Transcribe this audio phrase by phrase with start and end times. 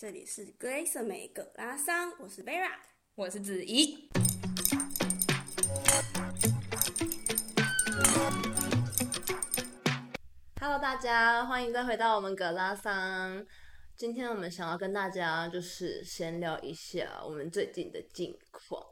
[0.00, 2.70] 这里是格蕾瑟美格拉桑，我是 Vera，
[3.16, 4.08] 我是子怡。
[10.58, 13.44] Hello，大家欢迎再回到我们格拉桑。
[13.94, 18.82] 今天我们想要跟大家就是闲聊一下我们最近的近况。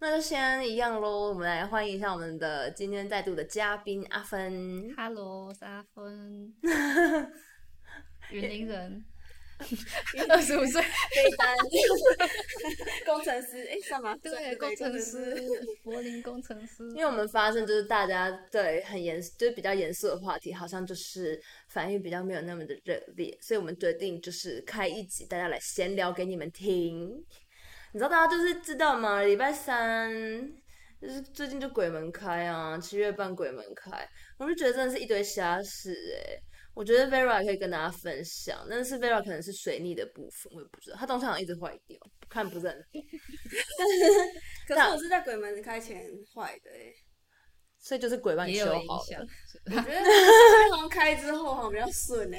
[0.00, 4.92] 那就先一样喽，我们来欢迎一下我们的今天再度的嘉宾阿芬。
[4.96, 6.52] Hello，我是阿芬，
[8.32, 9.04] 云林人。
[10.28, 11.56] 二十五岁，非单，
[13.06, 14.14] 工程师，哎、欸，什么？
[14.22, 15.34] 对，工程师，
[15.82, 16.86] 柏林工程师。
[16.90, 27.08] 因为我们发现，就是大家对很严，就是比较严肃的话题，好像就是反应比较没有那么的热烈，所以我们决定就是开一集，大家来闲聊给你们听。
[27.92, 29.22] 你知道大家就是知道吗？
[29.22, 30.12] 礼拜三
[31.00, 34.06] 就是最近就鬼门开啊，七月半鬼门开，
[34.38, 36.42] 我就觉得真的是一堆瞎事哎、欸。
[36.76, 42.76] 我觉得 Vera 可以跟大家分享，但是 Vera 可能是水逆的部分，我也不知道，它东西好像一直坏掉，看不是很。
[43.78, 43.94] 但是，
[44.68, 46.92] 可是我是在鬼门开前坏的哎，
[47.78, 48.78] 所以就是鬼帮你修好了。
[49.64, 49.94] 我觉得鬼
[50.78, 52.38] 门开之后好像比较顺 哎。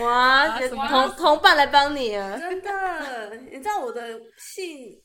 [0.00, 2.38] 哇，啊、同同伴来帮你啊！
[2.38, 4.96] 真的，你知道我的姓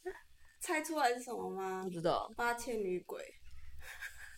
[0.62, 1.82] 猜出来是什么吗？
[1.86, 2.32] 不知道。
[2.38, 3.20] 八千女鬼。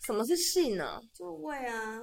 [0.06, 0.98] 什么是姓呢？
[1.12, 2.00] 座位啊。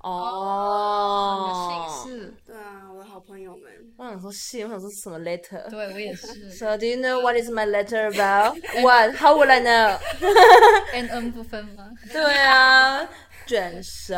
[0.00, 3.92] 哦，姓氏，对啊，我的好朋友们。
[4.28, 5.70] 我想说姓，我想说什么 letter？
[5.70, 6.26] 对，我也是。
[6.52, 8.58] So do you know what is my letter about?
[8.82, 9.14] What?
[9.16, 9.98] How would I know?
[10.92, 11.90] N N 不分吗？
[12.12, 13.08] 对啊，
[13.46, 14.14] 卷舌。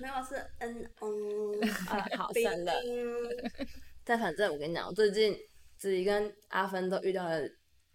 [0.00, 2.72] 没有是 N N 啊，好算了。
[4.04, 5.36] 但反正我跟你讲，我最近
[5.76, 7.40] 自己跟阿芬都遇到了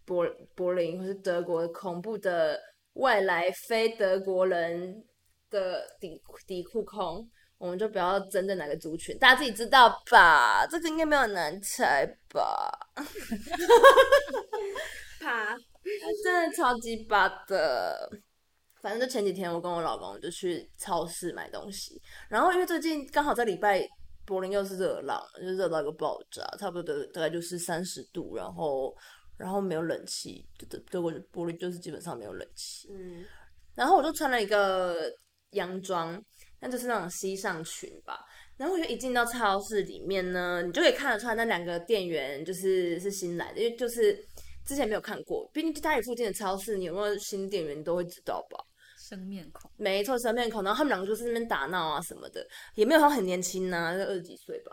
[0.06, 2.60] 柏柏林或是德国恐怖的
[2.96, 5.04] 外来非德国人。
[5.50, 7.26] 的底底裤控，
[7.60, 10.66] 我们就不要针对哪个族群，大家自己知道吧？
[10.68, 12.70] 这个应该没有难猜吧？
[15.20, 15.58] 怕，
[16.24, 18.10] 真的超级巴的。
[18.80, 23.84] 反正就前几天，我跟我老公就去超市买东西，然后因为最近刚好在礼拜
[24.24, 28.96] 柏林又是热浪，就热到一个爆炸，差不多大概就是三十度，然后
[29.36, 32.88] 然后没有冷气，德德国柏林就是基本上没有冷气。
[32.92, 33.26] 嗯，
[33.74, 35.12] 然后我就穿了一个。
[35.52, 36.22] 洋装，
[36.60, 38.20] 那就是那种西上裙吧。
[38.58, 44.18] 然后我就一进到超市里面呢，你就可以看得出来那两个店员就是是新来的，因为就是
[44.66, 45.48] 之前没有看过。
[45.54, 48.58] 毕竟家里附近的超市，你有没有新店员，你都会知道吧？
[49.00, 50.64] 生面孔，没错，生面孔。
[50.64, 54.72] 然后他们两个就是那边打闹啊什么的，也没有说很年轻呐、啊，就二十几岁吧，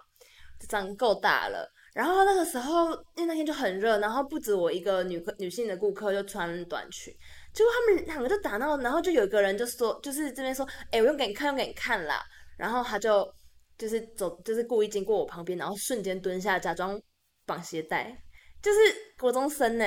[0.69, 1.71] 长够大了。
[1.93, 7.15] 然后那个时候，因为那天就很热，然后不止我一个女客女性的顾客就穿短裙。
[7.55, 12.21] 结果他们两个就打闹，然后就有一个人就说，就是这边说，哎，我用给你看，用给你看啦。
[12.59, 13.33] 然后他就
[13.79, 17.01] 就是走，就是故意经过我旁边，然后瞬间蹲下，假装
[17.47, 18.13] 绑鞋带，
[18.61, 18.79] 就是
[19.17, 19.87] 国中生呢。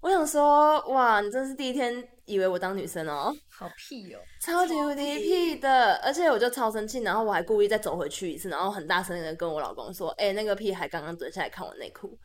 [0.00, 1.92] 我想说，哇，你真是第一天
[2.26, 12.16] 以为我当女生哦，好屁哦，超级无敌屁的，而且我就超生气，然后我还故意再走回去一次，然后很大声的跟我老公说，哎，那个屁孩刚刚蹲下来看我内裤，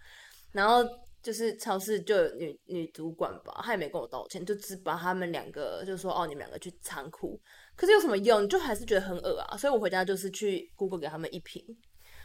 [0.52, 0.84] 然后。
[1.26, 7.40] 就是超市就有女女主管吧，她也没跟我道歉，就只把他们两个就说哦，你们两个去仓库，
[7.76, 8.48] 可是有什么用？
[8.48, 11.66] 就还是觉得很恶啊，所以我回家就是去 Google 给他们一评。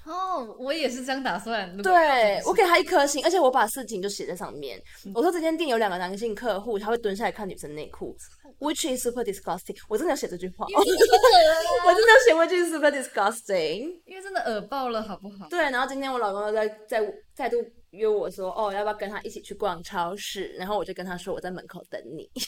[0.05, 1.75] 哦，我也是这样打算。
[1.79, 4.79] 对，我给他一颗星，而且我把事情就写在上面。
[5.07, 8.15] 嗯、我说这间店有两个男性客户，他会蹲下来看女生内裤
[8.59, 9.77] ，which is super disgusting。
[9.89, 15.49] 我真的要写这句话，我真的要写 which is super disgusting，因为真的恶爆了，好不好？
[15.49, 17.57] 对，然后今天我老公又在在再度。
[17.91, 20.49] 约我说哦，要不要跟他一起去逛超市？
[20.59, 22.31] 然后我就跟他说我在门口等你。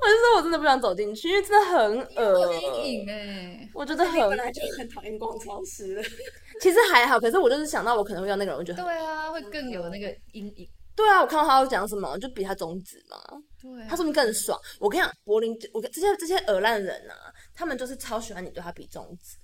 [0.00, 3.68] 我就说我真的不想走进去，因为真的很恶阴影哎。
[3.74, 6.02] 我觉得很，本来就很讨厌逛超市的。
[6.62, 10.68] 其实还好，可是我就是想到我可能会要那个人，我觉得对啊，会更有那个阴影。
[10.94, 13.16] 对啊，我看到他要讲什么，就比他中指嘛。
[13.60, 14.58] 对、啊，他说不定更爽。
[14.78, 17.14] 我跟你讲，柏林，我这些这些恶烂人啊，
[17.54, 19.36] 他们就是超喜欢你对他比中指。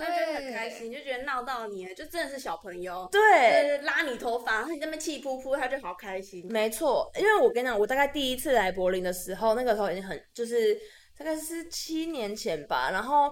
[0.00, 3.08] 对，就很开心，就觉得闹到你了，就真的是小朋友。
[3.12, 6.46] 对，拉你头发，然后你在那边气噗噗，他就好开心。
[6.50, 10.74] 没错，因为我跟你讲，我大概第一次来柏林的时候，那个时候已经很，就是
[11.16, 12.90] 大概是七年前吧。
[12.90, 13.30] 然后，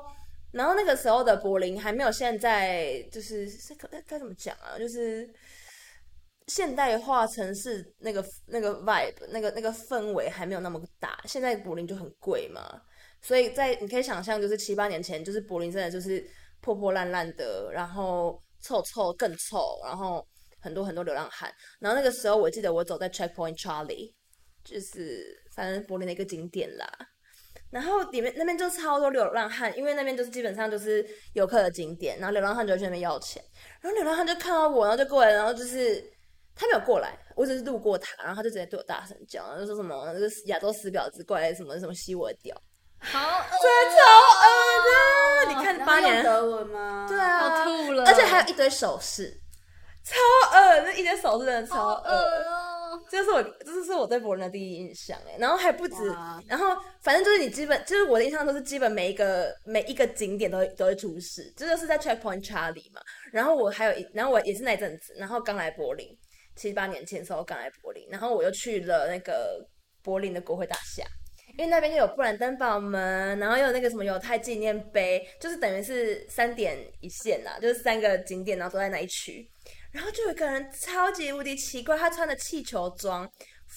[0.53, 3.49] 然后那个时候的柏林还没有现在，就是
[3.91, 4.79] 该该怎么讲啊？
[4.79, 5.29] 就是
[6.47, 11.19] 现代化城市那个那个 vibe，那个那个氛围还没有那么大。
[11.25, 12.82] 现在柏林就很贵嘛，
[13.23, 16.29] 所以在你可以想象，就是七八年前，就是柏林真的就是。
[16.60, 20.26] 破破烂烂的，然后臭臭更臭，然后
[20.60, 21.52] 很多很多流浪汉。
[21.81, 24.12] 然后那个时候，我记得我走在 Checkpoint Charlie，
[24.64, 25.25] 就是
[25.55, 26.87] 反正柏林的一个景点啦。
[27.70, 33.43] 然后里面那边就超多流浪汉，因为那边就是基本上就是游客的景点，然后流浪汉就去那边要钱，
[33.82, 36.02] 然后流浪汉就看到我，然后就过来，然后就是
[36.54, 42.56] 他没有过来，我只是路过他，然后他就直接对我大声叫，然后就说什么就是亚洲死婊子过来什么什么吸我的屌，
[43.00, 44.00] 好恶，真的超
[44.45, 46.23] 恶的，你看八年。
[46.23, 47.06] 德文吗？
[47.09, 49.41] 对啊，好吐了，而且还有一堆手势，
[50.05, 50.15] 超
[50.53, 52.25] 恶，那一堆手势真的超恶。
[53.11, 55.95] 这是我，这是我对柏林的第一印象哎，然后还不止，
[56.47, 63.00] 然后反正就是你基本就是我的印象都是基本每一个每一个景点都会都会出事，这就是在 Checkpoint Charlie 嘛。
[63.31, 66.09] 然后我还有一，然后我也是那阵子，然后刚来柏林，
[66.56, 69.65] 七八年前的时候刚来柏林，然后我又去了那个
[70.03, 71.05] 柏林的国会大厦，
[71.58, 79.44] 因为那边就有布兰登堡门，然后又有那个什么犹太纪念碑，就是等于是三点一线啦，就是三个景点，然后都在那一区。
[79.90, 83.28] 然后就有一个人超级无敌奇怪，他穿的气球装，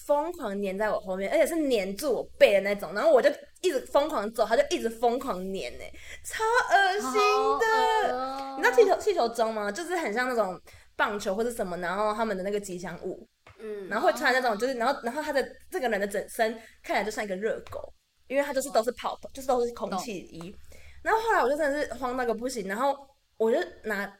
[0.06, 2.94] 疯狂黏在我后面，而且是黏住我背的那种。
[2.94, 3.28] 然后我就
[3.62, 5.90] 一直疯狂走，他就一直疯狂黏，哎，
[6.22, 7.10] 超恶心
[7.58, 8.16] 的。
[8.16, 9.72] 哦、你知道气球气球装吗？
[9.72, 10.56] 就是很像那种
[10.94, 13.26] 棒球或者什么，然后他们的那个吉祥物，
[13.62, 17.92] 嗯，然后会穿那种，就是然后然后他的这个人的整身看起来就像一个热狗，
[18.26, 20.54] 因为他就是都是泡泡，就是都是空气衣。
[21.02, 22.94] 然后后来我就真的是慌那个不行，然后
[23.38, 24.12] 我就拿。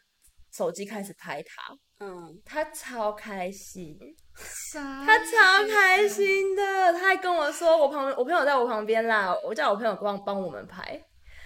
[0.55, 3.99] 手机开始拍他，嗯，他超开心，
[4.75, 11.03] 他超开心的，他还跟我说，我旁边，我朋友在我旁边啦，我叫我朋友帮帮我们拍。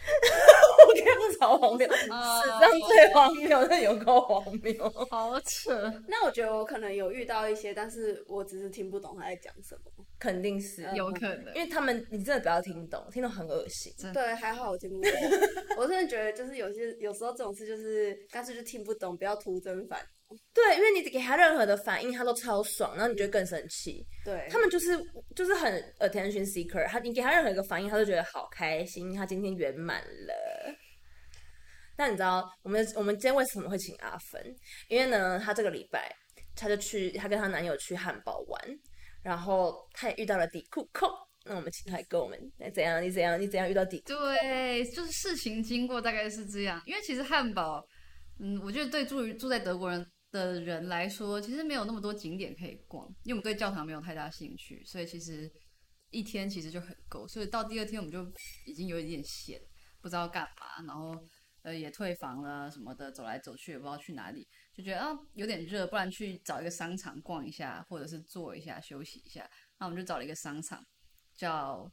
[0.88, 5.92] 我觉得超荒谬， 史上最荒谬，那有够荒谬，好扯。
[6.08, 9.90] 那我觉得我可能有遇到一些，但是我只是听不懂他在讲什么。
[10.18, 13.92] 肯定是有可能，因为他们你真的不要听懂，听懂很恶心。
[14.14, 15.10] 对，还好我听不懂。
[15.76, 20.00] 我真的觉得就是有些有时候这种事就是干脆就听不懂，不要徒增烦。
[20.52, 24.04] 对，因为你给他任何的反应，他都超爽，然后你就会更生气。
[24.24, 24.98] 对，他们就是
[25.34, 30.74] 就是很 attention seeker，他你给他任何一个反应，他都觉得好开心，他今天圆满了。
[31.96, 34.56] 但你知道我们我们今天为什么会请阿芬？
[34.88, 36.10] 因为呢，他这个礼拜
[36.56, 38.78] 他就去，他跟他男友去汉堡玩，
[39.22, 41.08] 然后他也遇到了底裤控。
[41.44, 43.00] 那我们请他跟我们来怎样？
[43.00, 43.40] 你怎样？
[43.40, 44.02] 你怎样遇到底？
[44.04, 47.86] 对，就是事情经过大概是这样，因为其实汉堡，
[48.40, 50.04] 嗯，我觉得对住于住在德国人。
[50.36, 55.50] 的人来说，其实没有那么多景点可以逛，因为我们对教堂没有太大兴趣，所以其实
[56.10, 57.26] 一天其实就很够。
[57.26, 58.22] 所以到第二天我们就
[58.66, 59.58] 已经有一点闲，
[60.02, 61.18] 不知道干嘛，然后
[61.62, 64.46] 呃也退房了什么的，走来走去也不知道去哪里，
[64.76, 69.48] 就觉得啊有点热，不然去找一个商场逛一下，或者是坐一下休息一下。
[69.78, 70.84] 那我们就找了一个商场
[71.34, 71.90] 叫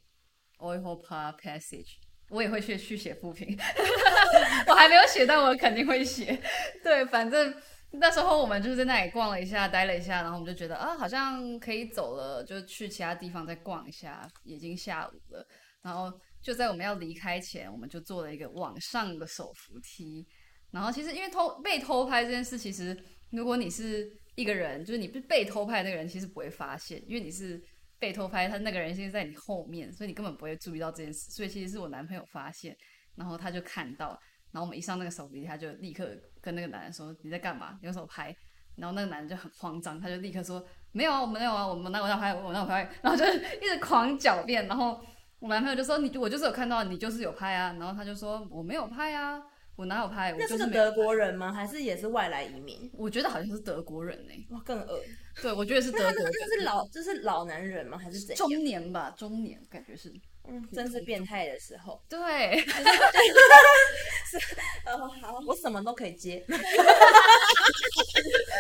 [0.58, 1.96] Europa Passage，
[2.30, 3.58] 我也会去去写复评，
[4.68, 6.42] 我还没有写，但我肯定会写。
[6.84, 7.54] 对，反正。
[8.00, 14.28] 那时候我们就在那里逛了一下，待了一下，然后我们就觉得啊，好像可以走了，就去其他地方再逛一下。
[14.44, 15.48] 已经下午了，
[15.82, 16.12] 然后
[16.42, 20.28] 就在我们要离开前，我们就做了一个往上的手扶梯。
[20.72, 22.98] 然后其实因为偷被偷拍这件事，其实
[23.30, 27.62] 如果你是一个人，就是你被偷拍那个人，其实不会发现，因为你是
[28.00, 31.32] 被偷拍，他那个人现在在你后面，所以你根本不会注意到这件事。
[31.32, 32.76] 所以其实是我男朋友发现，
[33.16, 34.20] 然后他就看到。
[34.52, 37.78] 然后我们一上那个手扶梯，他就立刻跟那个男人说：“你在干嘛？
[37.82, 38.36] 你用手拍。”
[38.76, 40.62] 然后那个男人就很慌张，他就立刻说
[40.92, 42.34] ：“没有啊，我没有啊，我们那我在拍？
[42.34, 44.68] 我哪有拍？”然后就一直狂狡辩。
[44.68, 45.00] 然后
[45.40, 49.42] 我男朋友就说：“你我就是有看到，你就是有拍啊。”然后他就说：“我没有拍啊，
[49.76, 51.54] 我哪有拍？”我就是，德国人吗？
[51.54, 52.92] 还是也是外来移民？
[52.94, 54.48] 我觉得好像是德国人呢、欸。
[54.50, 55.00] 哇，更恶。
[55.42, 56.32] 对，我觉得是德国人。
[56.32, 57.98] 这 是老，这是老男人吗？
[57.98, 58.38] 还是怎样？
[58.38, 60.12] 中年吧，中年感觉是。
[60.46, 62.04] 嗯，真是变态的时候。
[62.10, 62.18] 对，
[65.22, 66.44] 好，我什么都可以接。
[66.48, 66.54] 不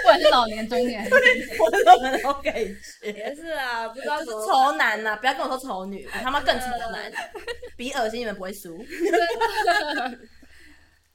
[0.03, 1.19] 管是老年、中年， 我
[1.71, 3.11] 什么都可以接。
[3.11, 7.11] 也是啊，不知道是丑男呐，不要跟我说丑女，我他妈更丑男，
[7.77, 8.77] 比恶心你们不会输。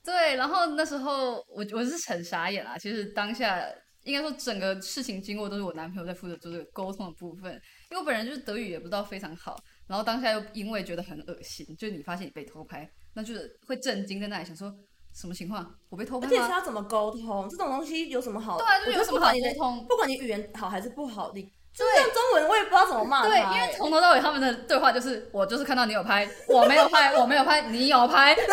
[0.04, 3.62] 对，然后那时候我我是很傻眼啦，其实当下
[4.04, 7.52] 应该说整个事情经过都是我男朋友在负责做这个沟通的部分，
[7.90, 9.56] 因为我本人就是德语也不知道非常好。
[9.86, 12.88] 然后当下又因为觉得很恶心，就是你发现你被偷拍，
[13.18, 14.72] 那就是会震惊在那里想说
[15.12, 15.68] 什么情况？
[15.90, 16.32] 我被偷拍吗？
[16.32, 17.48] 而且是要怎么沟通？
[17.50, 18.56] 这种东西有什么好？
[18.56, 19.84] 对啊，就有什么好沟通？
[19.88, 21.42] 不管你语言好还是不好，你
[21.74, 23.26] 就用中文我也不知道怎么骂。
[23.26, 28.36] 对，因为从头到尾他们的对话就是我就是看到你有拍，我没有拍，我没有拍，你有拍。
[28.38, 28.48] 就是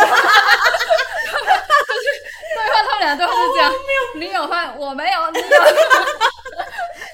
[2.55, 3.72] 对话，他们俩对话是这样，
[4.15, 5.45] 你有拍，我没有，你有。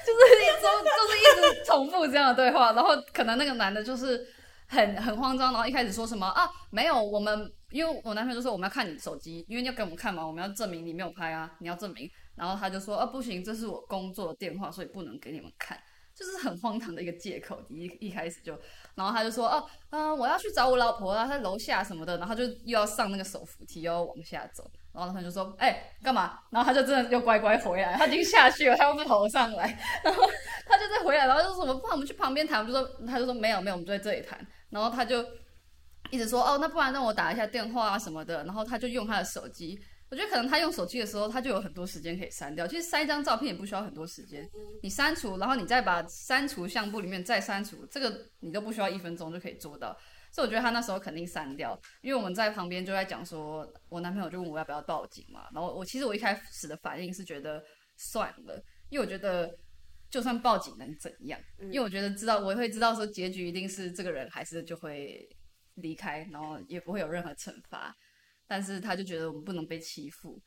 [0.06, 1.20] 就是一直就是一
[1.54, 4.26] 直重复这样的对话，然后可能那个男的就是
[4.72, 12.10] 很很慌张，然后一开始说什么啊，没有，我们因为我男朋友就说我们要看你手机，因为要给我们看嘛，我们要证明你没有拍啊，你要证明。
[12.34, 15.78] 然后他就说啊，不行，这是我工作的电话，所以不能给你们看。
[16.14, 17.58] 就是很荒唐的一个借口。
[17.68, 18.58] 一一开始就，
[18.94, 24.70] 然后他就说哦，嗯、我要去找我老婆啊，在楼下什么的，然后就又要上那个手扶梯，又要往下走。
[24.92, 26.38] 然后他就说，哎、干嘛？
[26.50, 29.66] 然后他就真的又乖乖回来，他已经下去了，他又不跑上来，
[30.04, 30.22] 然后
[30.66, 32.60] 他就再回来，然后就说什么，不然我们去旁边谈。
[32.60, 34.38] 我就说，他就说没有没有，我们就在这里谈。
[34.72, 35.24] 然后他就
[36.10, 38.42] 一直说，哦，那不然让我打一下电话啊什么的。
[38.44, 39.78] 然后他就用他的手机。
[40.10, 42.66] 我觉得可能他用手机的时候，他就有很多时间可以删掉。
[42.66, 44.46] 其实删一张照片也不需要很多时间，
[44.82, 49.96] 你删除，然后你再把删除相簿里面再删除，这个你都不需要一分钟就可以做到。
[50.30, 55.46] 所以我觉得他那时候肯定删掉，因为我们在旁边就在讲说，我男朋友就问我要不要报警嘛。
[55.54, 57.62] 然后我其实我一开始的反应是觉得
[57.96, 59.50] 算了，因为我觉得
[60.12, 61.40] 就算报警能怎样？
[61.58, 65.26] 因为我觉得知道我会知道说结局一定是这个人还是就会
[65.76, 67.96] 离开，然后也不会有任何惩罚。
[68.46, 70.38] 但是他就觉得我们不能被欺负，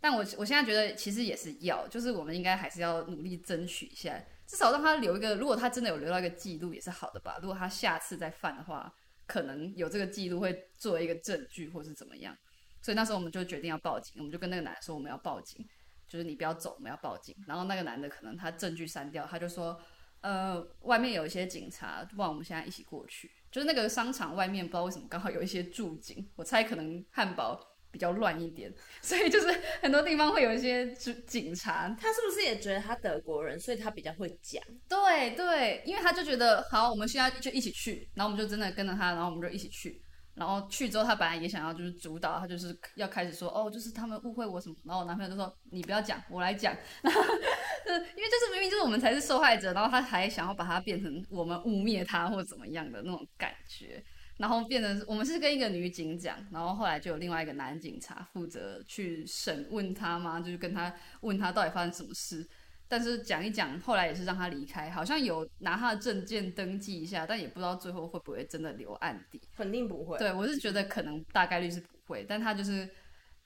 [0.00, 7.38] 但我我现在觉得其实也是要，就是我们应该还是要努力争取一下，至少让他留一个，如果他真的有留到一个记录也是好的吧。
[7.40, 8.92] 如果他下次再犯的话，
[9.28, 12.36] 可能有这个记录会作为一个证据或是怎么样。
[12.80, 15.64] 所以那时候我们就决定要报警，我们就跟那个男的说我们要报警，
[16.12, 17.34] 就是你不要走，我们要报警。
[17.46, 19.80] 然后那个男的可能他证据删掉，他就说，
[20.20, 23.30] 呃，外面有一些警察，不然我们现在一起过去。
[23.50, 27.58] 就是那个商场外面，不知道为什么刚好有一些驻警，我猜可能汉堡
[27.90, 29.48] 比较乱一点，所以就是
[29.80, 31.88] 很多地方会有一些警察。
[31.98, 34.62] 他是不是也觉得他德国人，所以他比较会讲？
[34.86, 40.02] 对对，因为他就觉得好，我们现在就一起去，然后我们就真的跟着他，然后我们就一起去。
[40.34, 44.74] 然后去之后，他本来也想要就是主导，他就是要开始说哦，就是他们误会我什么。
[44.84, 46.74] 然后我男朋友就说你不要讲，我来讲。
[47.02, 54.02] 然 后因为就是明明就是我们才是受害者，然后他还想要把它变成我们污蔑他或怎么样的那种感觉，
[54.38, 62.48] 然后变成我们是跟一个女警讲，然后后来就有另外一个男警察负责去审问他嘛，就是跟他问他到底发生什么事。
[62.92, 69.40] 但是讲一讲，后来也是让他离开，好像有拿他的证件登记一下，但也不知道最后会不会真的留案底。
[69.56, 70.18] 肯定不会。
[70.18, 72.86] 对，我是觉得可能大概率是不会，但他就是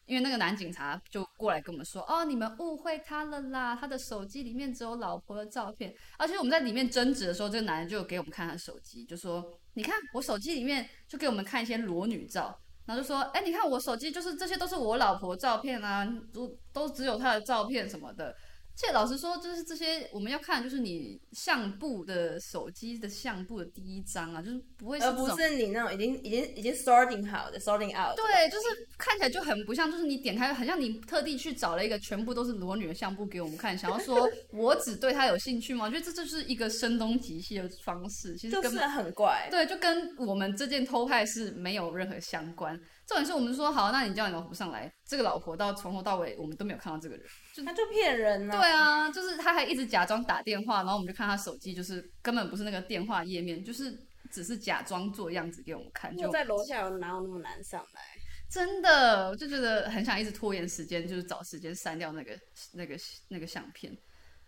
[0.06, 18.34] 因为那个男警察就过来跟我们说，哦，你们误会他了啦，他的手机里面只有老婆的照片，而且我们在里面争执的时候，这个男人就给我们看他的手机，就说，你看我手机里面就给我们看一些裸女照，然后就说，哎，你看我手机就是这些都是我老婆照片啊，都都只有他的照片什么的。
[18.76, 28.14] 这老实说，就是这些我们要看，就是你相簿的手机的相簿的第一张啊，就是不会是，而不是你那种已经已经已经 sorting 好的 sorting out。
[28.14, 35.86] 对，就是看起来就很不像，就是你点开，很像你特地去找了一个全部都是裸女的相簿给我们看，想要说 我只对她有兴趣吗？
[35.86, 39.48] 我觉得这就是一个声东击西的方式，其实根本很怪。
[39.50, 42.78] 对，就跟我们这件偷拍是没有任何相关。
[43.06, 44.92] 重点是我们说好，那你叫你老婆上来。
[45.08, 47.28] 这个老婆到从头到尾，我们都没有看到这个人，就
[47.64, 48.60] 他就骗人呢、啊。
[48.60, 53.98] 对啊，就是他还一直假装打电话，然后我们就看他手机，就是根本不是那个电话页面，就是
[54.30, 56.16] 只是假装做样子给我们看。
[56.16, 58.00] 就在楼下有哪有那么难上来？
[58.48, 62.38] 真的，我就觉得很想一直拖延时间，就是找时间删掉那个
[62.74, 62.96] 那个
[63.28, 63.96] 那个相片。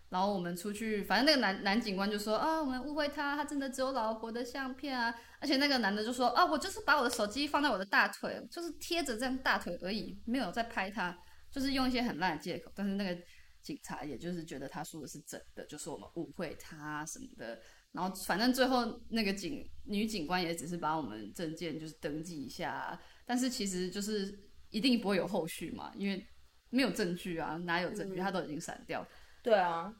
[0.09, 5.13] 然后我们出去，反正那个男男警官就说啊，我们误会他，他真的只有老婆的相片啊。
[5.39, 11.15] 而且那个男的就说啊，我就是把我的手机放在我的大腿，就是贴着这样大腿而已，没有在拍他，
[11.51, 12.71] 就是用一些很烂的借口。
[12.75, 13.21] 但是那个
[13.61, 17.59] 警察也就是觉得他说的是真的，就说我们误会他什么的。
[17.91, 26.23] 然后反正最后那个警女警官也只是把我们证件就是登记一下，但是其实就是一定不会有后续嘛，因为
[26.69, 28.17] 没有证据啊，哪有证据？
[28.17, 29.03] 他都已经删掉。
[29.41, 29.91] 对啊，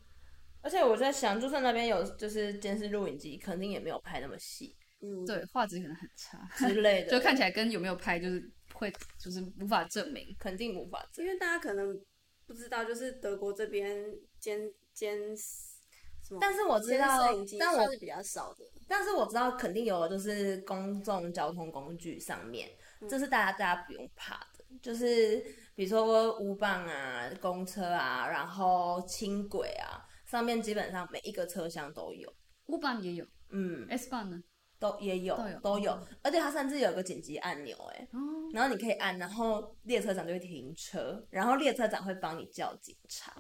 [0.62, 4.77] 而且我在想，就算那边有就是监视录影机，肯定也没有拍那么细。
[5.01, 11.27] 嗯，对，画质可能很差之类的， 就看起来跟有没有拍就是会就是无法证明，肯定无法证明。
[11.27, 12.00] 因为大家可能
[12.46, 14.06] 不知道，就是德国这边
[14.39, 14.60] 监
[14.94, 17.08] 监什么，但是我知道，
[17.60, 18.65] 但我是比较少的。
[18.88, 22.70] 但是我知道肯定有，就是公众交通工具上面，
[23.10, 25.44] 这是大家大家不用怕的，就是。
[25.79, 32.29] 比如说 U-Bahn 啊，公车啊，然后轻轨啊，上面基本上每一个车厢都有。
[32.65, 34.44] U-Bahn 也有，嗯，S-Bahn 呢，
[34.79, 38.07] 都也有，都有，而且它甚至有个紧急按钮，哎，
[38.53, 43.31] 然后你可以按，然后列车长就会停车，然后列车长会帮你叫警察。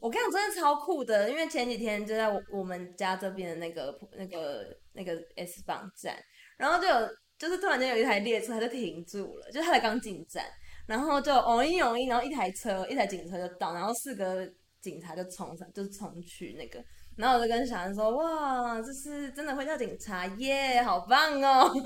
[0.00, 6.16] 我跟你讲，真的超酷的，因为前几天就在我们家这边的那个那个那个 S-Bahn 站，
[6.56, 10.44] 然后就有就是突然间有一台列车它就停住了，就是它才刚进站。
[10.86, 14.48] 然后就哦一哦一，然后一台车，一台警车就到，然后四个
[14.80, 16.78] 警察就冲上，就是冲去那个，
[17.16, 21.70] 然后我就跟小安说，哇，这是真的会叫警察耶，好棒哦！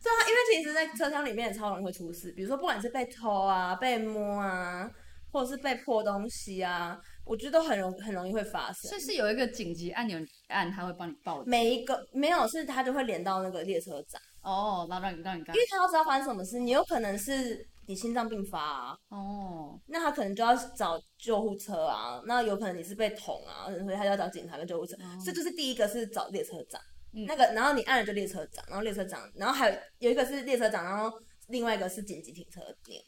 [0.00, 4.88] 对啊，因为其实，在车厢里面也超容易会出事，比如说不管是被偷啊、被摸啊，
[5.32, 8.88] 或者是被破东西啊，我觉得都很容很容易会发生。
[8.88, 11.42] 所以是有一个紧急按钮按，他会帮你报。
[11.44, 14.20] 每一个没有，是他就会连到那个列车长。
[14.42, 15.54] 哦，然后让你让你干。
[15.54, 18.98] 因为他要知道发生什么事，你有可能是你心脏病发啊。
[19.08, 19.80] 哦。
[19.86, 24.94] 那他可能就要找救护车啊，那有可能你是被捅啊，所以他就要找警察跟救护车。
[24.96, 25.18] 哦。
[25.24, 26.80] 这就是第一个是找列车长，
[27.14, 31.18] 嗯、那个然后你按了就列车长，然后列车长，然后还有有一个是列车长，然后
[31.48, 33.02] 另外一个是紧急停车点。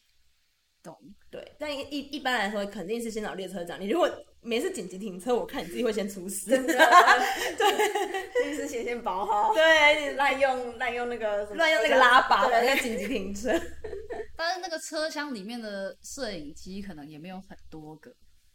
[0.82, 0.96] 懂，
[1.30, 3.78] 对，但一一般来说肯定是先找列车长。
[3.78, 4.08] 你如果
[4.42, 6.50] 没事紧急停车，我看你自己会先出事。
[6.56, 9.52] 对，先事先先保好。
[9.52, 13.50] 对，滥用滥用那个滥用那个拉把，对，那紧急停车。
[14.36, 18.10] 但是那个车厢里面的摄影机可能也没有很多个，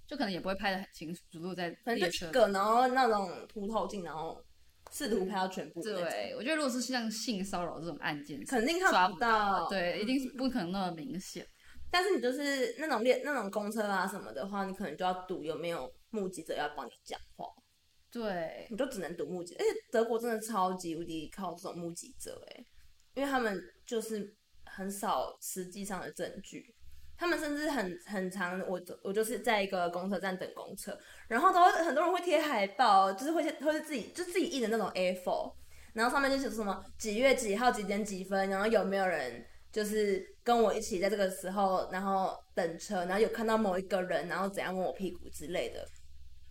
[0.07, 4.43] 就可能也不会拍的很清楚，只录在列车个，然后那种凸透镜，然后
[4.91, 5.83] 试图拍到全部。
[5.83, 9.69] 对，我觉得如果是像性骚扰这种案件，肯定看不到。
[9.69, 11.45] 对，一定是不可能那么明显。
[11.95, 17.45] 但是你就是那种列那种公车啊什么的话，你可能就要赌有没有目击者要帮你讲话。
[18.11, 19.55] 对，你就只能赌目击。
[19.55, 22.65] 而且德国真的超级无敌靠这种目击者哎，
[23.13, 24.35] 因为他们就是
[24.65, 26.75] 很少实际上的证据，
[27.17, 30.99] 他们甚至很很长，我我就是在一个公车站等公车，
[31.29, 35.53] 然后都很多人会贴海报，就是会会是自己就自己印的那种 A4，
[35.93, 39.45] 然后上面就写什么几月几号几点几分，然后有没有人。
[39.75, 45.85] 就是跟我一起在这个时候，然后等车，然后有看到某一个人，然后怎样摸我屁股之类的，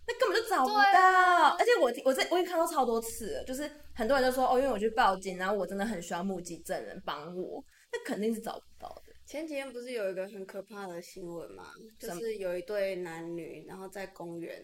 [0.05, 0.75] 那根本就找不到。
[0.75, 9.11] 啊、而且我我在我已经看到超多次了，就是很多人都说哦，因为我去报警，然后我真的很需要目击证人帮我，那肯定是找不到的。
[9.25, 11.63] 前几天不是有一个很可怕的新闻嘛？
[11.99, 14.61] 就是有一对男女，然后在公园，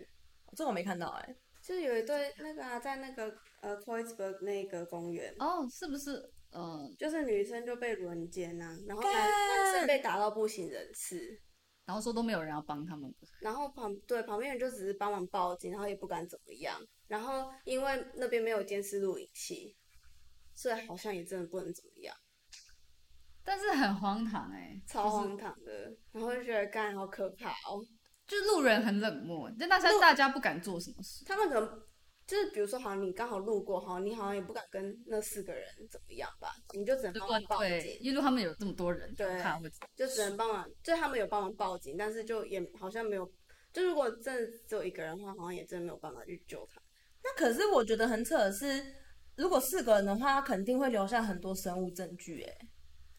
[0.56, 6.32] 这我没看到哎、欸，就是有一对那个、啊、在那个呃 Kreuzberg 那个公园哦，是不是？
[6.53, 11.41] 嗯，就是女生就被轮奸呐，然后男男生被打到不省人事，
[11.86, 16.77] 然后说都没有人要帮他们，然后旁对旁边人就只是帮忙报警，然后也不敢怎么样，
[17.08, 19.77] 然后因为那边没有监视录影器，
[20.53, 22.13] 所以好像也真的不能怎么样，
[23.46, 27.79] 但是很荒唐哎、欸，超荒唐的，就是、然后就觉得干好可怕哦，
[28.27, 31.84] 就路人很冷漠，但大家大家不敢做什么事，他们可能。
[32.31, 37.97] 就是比如说，好像你刚好路过，好像你好像也不敢跟那四个人怎么样吧，你就只能帮忙报警。
[37.99, 39.27] 因为他们有这么多人，对，
[39.97, 40.65] 就只能帮忙。
[40.82, 43.29] 就他们有帮忙报警，但是就也好像没有。
[43.73, 46.82] 就如果真的只有一个人的话，好像也真的没有办法去救他。
[47.21, 48.82] 那可是我觉得很扯的是，
[49.36, 52.43] 如果四个人的话，他肯定会留下很多生物证据。
[52.43, 52.58] 哎，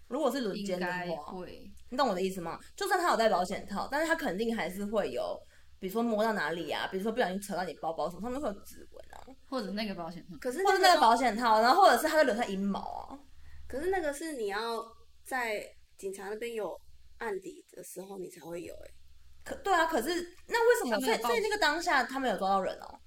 [0.08, 1.70] 如果是轮奸的话，会。
[1.90, 2.58] 你懂我的意思吗？
[2.74, 5.38] 就算他有戴保险套，但是他肯定还是会有。
[5.82, 13.18] 比如说摸到哪里啊，比如说不小心扯到你包包什么，他们会有指纹啊，或者那个保险套，可是或者那个保险套，然后或者是他会留下阴毛啊。
[13.66, 14.80] 可是那个是你要
[15.24, 15.60] 在
[15.98, 16.80] 警察那边有
[17.18, 18.94] 案底的时候，你才会有哎、欸。
[19.42, 20.08] 可对啊，可是
[20.46, 21.04] 那为什么？
[21.04, 23.00] 所以所以那个当下他没有抓到人哦。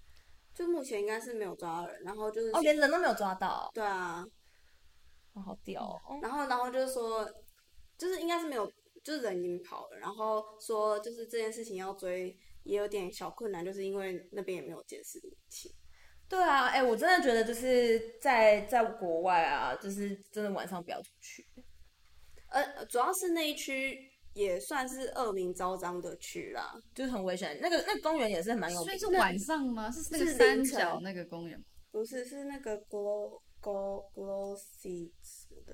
[0.54, 3.72] 就目前应该是没有抓到人，然后就是哦，连人都没有抓到。
[3.74, 4.22] 对啊，
[5.32, 6.20] 哦、好屌哦。
[6.22, 7.26] 然后然后就是说，
[7.98, 8.70] 就是应该是没有，
[9.02, 12.38] 就是人已经跑了，然后说就是这件事情要追。
[12.66, 15.74] 也有点小困难，就是因为那边也没有监视器。
[16.28, 21.46] 对啊，哎、欸，我真的觉得就是在在国外啊，就是真的晚上不要出去。
[22.50, 27.60] 呃，主要是那一区也算是恶名昭彰的区啦，就是很危险。
[27.62, 28.98] 那个那个公园也是蛮有名的。
[28.98, 29.92] 所以是晚上吗？
[29.92, 31.64] 是那个三角那个公园？
[31.92, 35.74] 不是，是那个 Glo Glo Glossitz 的。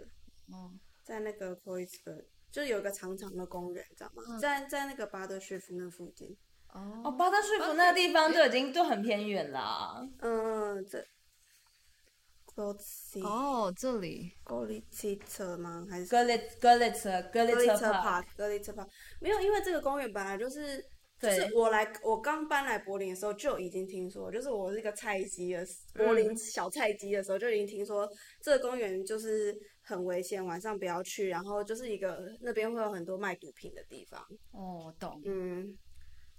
[0.52, 0.74] 哦，
[1.04, 4.22] 在那个 Kreuzberg 就有一个长长的公园，知道吗？
[4.28, 6.36] 嗯、在在那个巴德雪夫那附近。
[6.74, 10.08] 哦，巴德说服那个地方就已经就很偏远了。
[10.20, 11.06] 嗯，这，
[13.24, 15.86] 哦，这里，格里汽车吗？
[15.90, 18.88] 还是格里格里车格里车帕格里车帕？
[19.20, 20.82] 没有，因为这个公园本来就是，
[21.20, 28.08] 就是我来我刚搬来柏林的时候就已经听说，就是我是一个菜鸡的柏林小菜鸡的时候就已经听说
[28.42, 29.54] 这个公园就是
[29.84, 34.26] 很危险，晚上不要去，然后就是一个那边会有很多卖毒品的地方。
[34.52, 35.78] 哦，懂，嗯。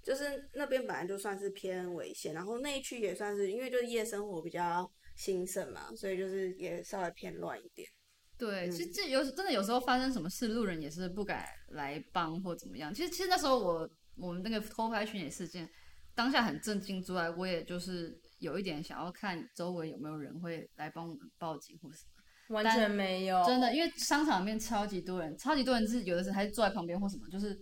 [0.02, 7.88] 就是那边本来就算是偏危险，然后那一区也算是，因为就是夜生活比较兴盛嘛，所以就是也稍微偏乱一点。
[8.36, 12.92] 对，其实这有真的有时候发生什么事，路人也是不敢来帮或怎么样。
[12.92, 15.68] 其实其实那时候我我们那个偷拍巡演事件
[16.14, 22.04] 当下很震惊之外，我也就是有一点想要看周围有没有人会来帮我们报警或什
[22.48, 27.56] 么，完全没有，真的，因为商场里面超级多人，超级多人是有的时候还是坐在旁边或什么，就是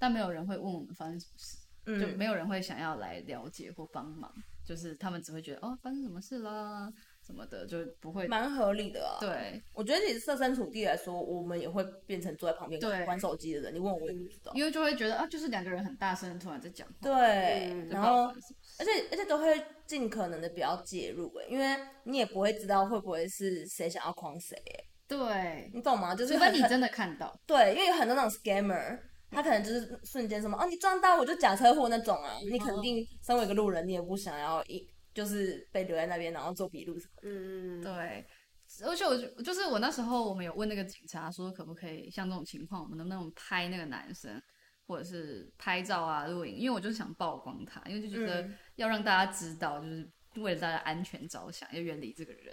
[0.00, 1.58] 但没有人会问我们发生什么事。
[1.86, 4.32] 嗯、就没有人会想要来了解或帮忙，
[4.64, 6.90] 就是他们只会觉得哦，发生什么事啦，
[7.26, 9.18] 什么的，就不会蛮合理的啊。
[9.20, 13.74] 对，我觉得你设身处地来说，我们也会变成坐在旁边玩手机的人。
[13.74, 16.94] 你问我，我也不知道，因为就会觉得啊，就是两个人很大声突然在讲话。
[17.00, 18.28] 对，嗯、然后
[18.78, 24.56] 而且而且都会尽可能的不要介入诶，因为你也不会知道会不会是谁想要诓谁。
[25.06, 26.14] 对，你懂吗？
[26.14, 27.38] 就是除非你真的看到。
[27.46, 28.98] 对，因为有很多那种 scammer，
[29.34, 34.88] 他可能就是瞬间什么哦，你撞到我就假车祸那种啊，你肯定身为一个路人，你也不想要一。
[35.14, 37.12] 就是被留在那边，然后做笔录什么。
[37.22, 38.26] 嗯，对。
[38.84, 44.42] 而且我就就是我那时候，我们有问那个警察说，可不可以像这种情况，我们能不能拍那个男生，
[44.88, 46.56] 或者是拍照啊、录影？
[46.56, 48.44] 因为我就是想曝光他，因为就觉得
[48.74, 52.52] 要让大家知道，就是为了大家安全着想，要远离这个人。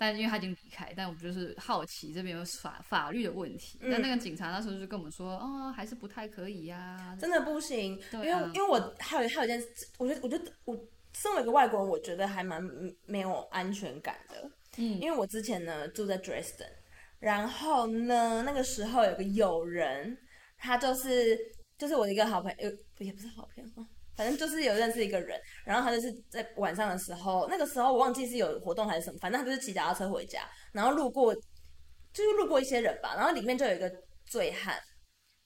[0.00, 3.78] 但因为他已经离开，但我们就是好奇这边有法法律的问题。
[3.82, 8.00] 嗯、但那个警察那时候就跟我们说，哦，还是不太可以呀、啊，真的不行。
[8.10, 10.76] 对啊、因为因为我还有还有一件事，我觉得我觉得我。
[11.12, 12.62] 身为一个外国人，我觉得还蛮
[13.04, 14.48] 没有安全感的。
[14.78, 16.70] 嗯，因为我之前呢住在 Dresden，
[17.18, 20.16] 然后呢那个时候有个友人，
[20.56, 21.36] 他就是
[21.76, 23.86] 就是我的一个好朋友，也不是好朋友，
[24.20, 33.90] 反正就是有认识一个人，然后他就是在晚上的时候，那个时候我忘记是有活动还是什么，反正他就是骑脚踏车回家，然后路过就是路过一些人吧，然后里面就有一个
[34.26, 34.78] 醉汉。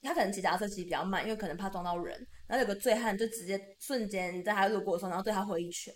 [0.02, 2.14] 他可能骑脚踏车骑比较慢，因为可能怕撞到人。
[2.48, 5.94] 然后有个醉汉就直接瞬间在他路过的时候，然后对他挥一拳。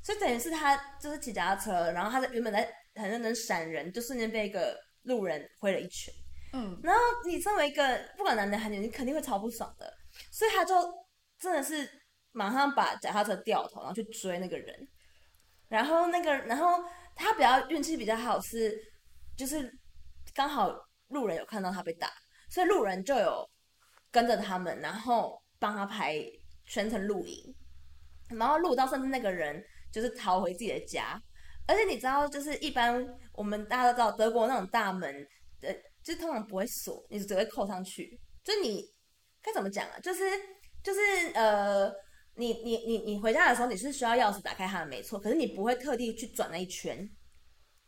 [0.00, 6.14] 所以等于是他就是骑脚踏车，然后他在原本在很认真闪人，就瞬间被一个路人挥了一拳。
[6.52, 6.78] 嗯。
[6.84, 9.92] 然后你身为一个不管男的还是女，你肯定会超不爽的。
[10.30, 10.74] 所以他就
[11.44, 11.88] 真的是
[12.32, 14.88] 马上把脚踏车掉头，然后去追那个人。
[15.68, 16.82] 然后那个，然后
[17.14, 18.74] 他比较运气比较好是，
[19.36, 19.70] 就是
[20.34, 20.74] 刚好
[21.08, 22.10] 路人有看到他被打。
[22.48, 23.48] 所以路人就有
[24.10, 26.20] 跟着他们，然后帮他拍
[26.64, 27.54] 全程录影，
[28.38, 31.20] 然后录到甚至那个人就是逃回自己的家。
[31.66, 35.26] 而且你知道，就是一般我们大家都知道，德国那种大门，
[35.62, 38.20] 呃，就通常不会锁，你只会扣上去。
[38.44, 38.84] 就你
[39.42, 39.98] 该怎么讲啊？
[40.00, 40.22] 就是
[40.84, 41.00] 就是
[41.34, 41.90] 呃，
[42.36, 45.18] 你你你你回家的时候，你是需要钥匙打开它的，没错。
[45.18, 46.98] 可是你不会特地去转那一圈。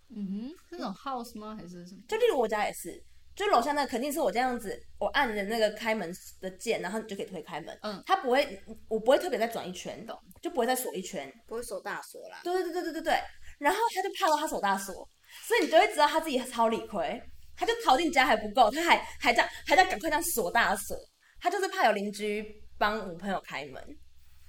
[0.09, 1.54] 嗯哼，是那种 house 吗？
[1.56, 2.00] 还是什么？
[2.09, 3.00] 就例如我家也是。
[3.35, 7.78] 就楼下那肯定是我这样子，我按着那个开门的键，然后你就可以推开门。
[7.82, 10.18] 嗯，他不会，我不会特别再转一圈，懂？
[10.40, 12.40] 就不会再锁一圈，不会锁大锁啦。
[12.42, 13.14] 对对对对对对对。
[13.59, 15.06] 然后他就怕到他锁大锁，
[15.46, 17.22] 所以你就会知道他自己超理亏，
[17.54, 20.96] 他就逃进家还不够，他还还在还在赶快这样锁大锁，
[21.38, 22.42] 他就是怕有邻居
[22.78, 23.82] 帮我朋友开门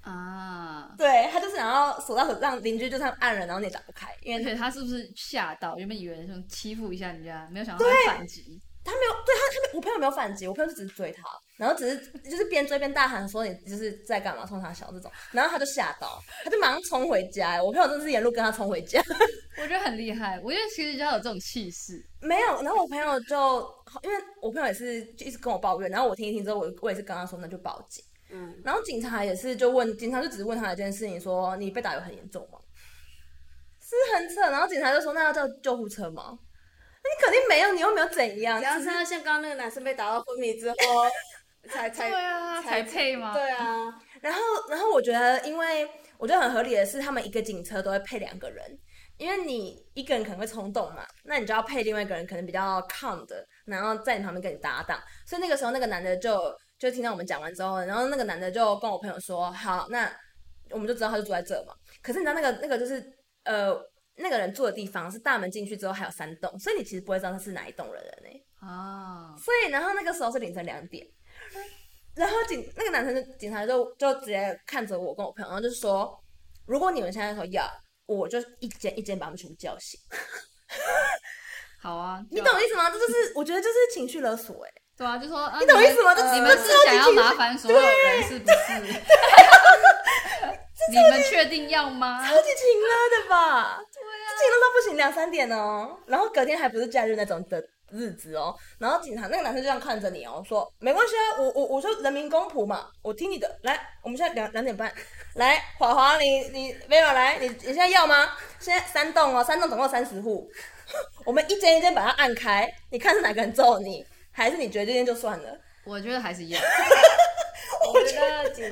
[0.01, 0.93] 啊。
[0.97, 5.77] 对，他就是想要锁到手，让邻居就算按了，然后你也打不开，因为他是不是吓到？
[5.77, 8.61] 原本以为说欺负一下人家，没有想到他反击。
[8.83, 11.23] 他没有对他，他没我朋友没有反击，我朋友就只是追他，
[11.57, 17.61] 然后只是就是边追边大喊说，你就是在干嘛，冲他笑这种，然后他就吓到，他就马上冲回家。
[17.61, 19.03] 我朋友真的是沿路跟他冲回家，
[19.61, 20.39] 我觉得很厉害。
[20.39, 22.01] 我觉得其实就要有这种气势。
[22.21, 23.69] 没有，然后我朋友就
[24.03, 28.01] 因为我朋友也是就一直跟我抱怨，然后我听一听之后，我我也是跟他说那就报警。
[28.29, 32.59] 嗯，然后警察也是就问，警察就只是问他一件事情，说你被打有很严重吗？
[33.79, 36.37] 是很扯，然后警察就说那要叫救护车吗？
[37.03, 38.59] 那你肯定没有，你又没有怎样？
[38.59, 40.75] 只要像刚刚那个男生被打到昏迷之后，
[41.69, 43.33] 才 才对啊，才配吗？
[43.33, 43.93] 对啊。
[44.19, 45.87] 然后，然后我觉得，因为
[46.17, 48.77] 我觉得很合理的是，他们一个警车都会配两个人，
[49.17, 54.99] 因为你一个人可能会冲动嘛，那你就要配另外一个人，可能比较 calm 的，然后在你旁边跟你搭档。
[55.25, 60.11] 所以那个时候，那个男的就就听到我们讲完之后，然后那个男的就跟我朋友说：“好，那
[60.69, 63.79] 我们就知道他就住在这嘛。”可是你知道那个那个就是呃。
[64.19, 68.67] 那个人住的地方是大门进去之后还有三栋，所以你其实不会知道他是哪一栋的人呢。
[68.67, 71.07] 哦，所以然后那个时候是凌晨两点，
[72.15, 76.19] 然后警那个男生就警察就就直接看着我跟我朋友，然后就说
[76.65, 77.71] ：“如果你们现在说要，
[78.07, 79.99] 我就一间一间把他们全部叫醒。
[81.79, 82.89] ”好啊，你懂我意思吗？
[82.89, 84.71] 这就是我觉得就是情绪勒索哎。
[84.97, 86.13] 对啊，就说、啊、你懂意思吗？
[86.13, 88.55] 呃、你们是想要麻烦所有人是不是？
[90.89, 92.25] 你们确定要吗？
[92.25, 92.87] 超级勤了
[93.23, 93.79] 的吧？
[93.91, 94.01] 警
[94.49, 104.91] 察到不行，两三点哦，然后隔天还不是假日那种的日子哦，然后警察那个男生就这样看着你哦，说没关系啊，我我我说人民公仆嘛，我听你的，来，我们现在两两点半，
[105.35, 108.29] 来，华华你你没有来，你你现在要吗？
[108.59, 110.49] 现在三栋哦，三栋总共三十户，
[111.25, 114.05] 我们一间一间把它按开，你看是哪个人揍你，
[114.37, 115.59] 还是你觉得这件就算了？
[115.83, 116.61] 我觉得还是要，
[117.91, 118.69] 我觉得警，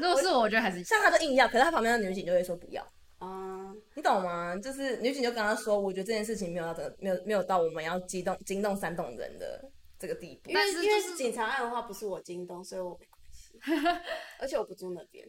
[0.00, 2.80] 如果是我，我觉得还是像他都硬要，可是他旁边的女警就会说不要。
[3.18, 4.56] 啊，uh, 你懂吗？
[4.56, 9.68] 就是女警就跟他说，我觉得这件事情没有到这，没有没有到我们要激动惊动山东人的
[9.98, 10.52] 这个地步。
[10.54, 13.58] 但是因为警察案的话，不是我惊动，所以我没关系。
[14.38, 15.28] 而且我不住那边，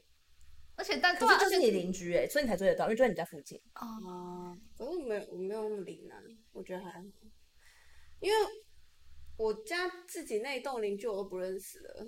[0.75, 3.59] 而且且但可是就是你邻居哎、欸，所以你才追得到，因为就在你家附近。
[3.73, 6.15] 哦，可是没有，我没有那么灵啊，
[6.51, 6.99] 我觉得还好，
[8.19, 8.37] 因为
[9.37, 12.07] 我家自己那一栋邻居我都不认识了。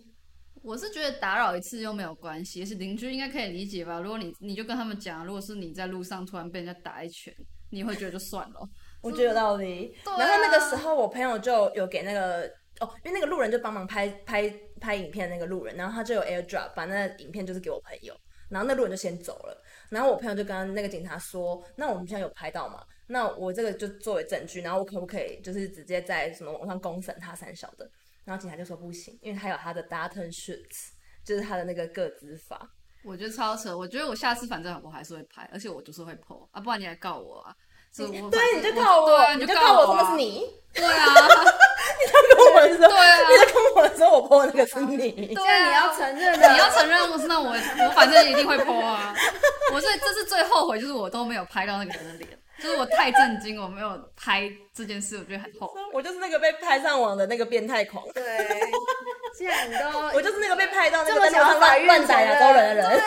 [0.61, 3.99] 我是觉得打扰一次又没有关系，是邻居应该可以理解吧？
[3.99, 7.33] 如果你你就跟他们讲，如果是你在路上突然被人家打一拳，
[7.71, 8.69] 你会觉得就算了。
[9.01, 9.95] 我觉得有道理。
[10.03, 12.41] 啊、然后那个时候我朋友就有给那个
[12.81, 14.49] 哦，因为那个路人就帮忙拍拍
[14.81, 18.13] 拍影片，那个路人，然后他就有 AirDrop 把那个影片就是给我朋友，
[18.49, 22.83] 然后那路人就先走了，然后我朋友就跟那个警察说，那我们现在有拍到吗？
[23.11, 27.89] 那我这个就作为证据，然后我可不可以就是直接在什么网上公审他三小的？
[28.23, 30.91] 然后警察就说不行，因为他有他的 Dutton shoots，
[31.25, 32.69] 就是他的那个个资法。
[33.03, 37.55] 我觉得超扯，我觉得我下次反正我还是会拍，而且我就是会 po 啊，不然你来告我啊！
[37.97, 40.45] 对，你就告我，我你就告我，说的是你。
[40.71, 41.05] 对啊，
[41.97, 45.33] 你在跟我说，对啊，你在跟我说我 po 那个是你。
[45.33, 49.15] 对啊，你要承认的，你要承认，我是那我我反正一定会 po 啊！
[49.73, 52.37] 我最这是最后悔，就是我都没有拍到那个人的脸。
[52.61, 55.79] 就是我太震惊，我没有拍这件事，我觉得很后悔。
[55.93, 58.03] 我就是那个被拍上网的那个变态狂。
[58.13, 58.23] 对，
[59.37, 62.89] 既然你都， 我就是那个被拍到那个在路上乱乱打亚洲人的人。
[62.89, 63.03] 对啊。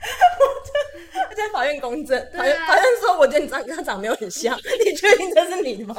[1.28, 5.94] 我在法院公证，法院法院说，我觉得你长跟他长没有很像，你确定这是你吗？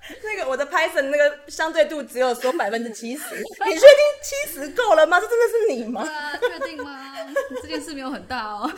[0.24, 3.80] 那个我的 Python 那个相对度只有说百分之七十， 你确定
[4.22, 5.20] 七十够了吗？
[5.20, 6.08] 这真的是你吗？
[6.40, 7.26] 确定吗？
[7.62, 8.70] 这件事没有很大哦。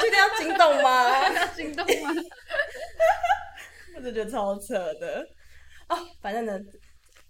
[0.00, 1.28] 确 定要惊动吗？
[1.28, 2.14] 要惊动吗？
[3.96, 5.26] 我就觉得超扯的
[5.88, 5.98] 哦。
[6.22, 6.58] 反正呢，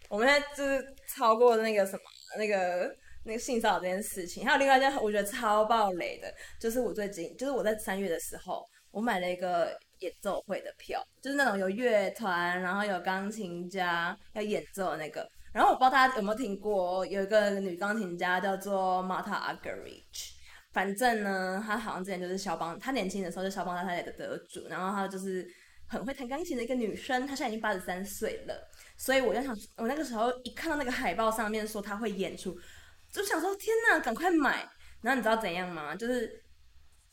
[0.08, 0.84] 我们现在就是
[1.14, 2.00] 超过那个什么
[2.36, 8.62] 那个那个性骚扰这件事情，还有另外一件我觉得超爆雷的，就是我最近就是我在三月的时候，
[8.92, 9.76] 我买了一个。
[10.00, 15.28] 演奏会的票，就是那种有乐团，然后有钢琴家要演奏的那个。
[15.52, 20.32] 然后我不知道大家有没有听过，有一个女钢琴家叫做 Marta Argerich。
[20.70, 24.68] 反正呢，她好像之前就是肖邦，她年轻的时候就肖邦大赛的得主。
[24.68, 25.48] 然后她就是
[25.86, 28.70] 很会弹钢琴的一个女生，她现在已经八十三岁了。
[28.98, 32.54] 所以我就想，我那个时候一看到那个海报上面说她会演出，
[33.10, 34.68] 就想说天哪，赶快买。
[35.00, 35.94] 然后你知道怎样吗？
[35.94, 36.42] 就是。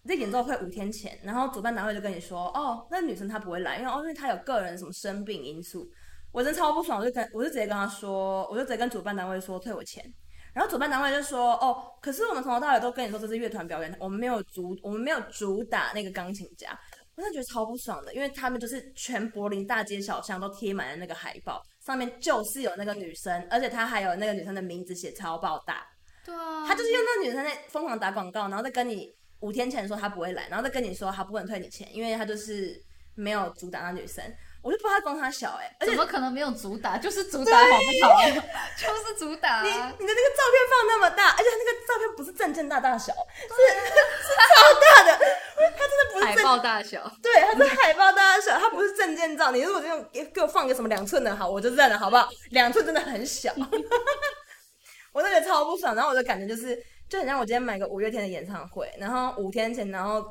[0.08, 5.88] 在演奏会五天前，然后主办单位就跟你说，哦，那女生她不会来，因为哦，因为她有个人什么生病因素。
[6.32, 10.04] 我真超不爽，我就跟我就直接跟他说，我就直接跟主办单位说退我钱。
[10.52, 16.76] 然后主办单位就说，哦，可是我们从头到尾都跟你说这是乐团表演，我们没有主我们没有主打那个钢琴家。
[17.16, 25.86] 我真的觉得超不爽的，因为他们就是全柏林大街小巷都贴满了那个海报，上面就是有那个女生，而且他还有那个女生的名字写超爆大。
[26.26, 29.14] 对啊，他就是用那个女生在疯狂打广告，然后再跟你。
[29.44, 32.82] 五天前说他不会来，然后再跟你说他不能退你钱，因为他就是
[33.14, 34.24] 没有主打那女生，
[34.62, 36.98] 我就不知道他光他小哎、欸，怎么可能没有主打？
[36.98, 38.22] 就是主打好不好？
[38.80, 39.64] 就是主打、啊。
[39.64, 43.84] 你你的那个照片放那么大，而且他那个照片不是证件大大小，是、啊、
[44.24, 45.26] 是超大的，
[45.58, 47.12] 他真的不是海报大小。
[47.22, 49.52] 对，他是海报大小，他不是证件照。
[49.52, 52.30] 你如果这种给给我放个什么两寸的好，我就认了，好不好？
[52.52, 53.54] 两寸真的很小，
[55.12, 55.94] 我真的超不爽。
[55.94, 56.82] 然后我的感觉就是。
[57.14, 60.26] 就很像我今天买个五月天的演唱会，然后五天前，然后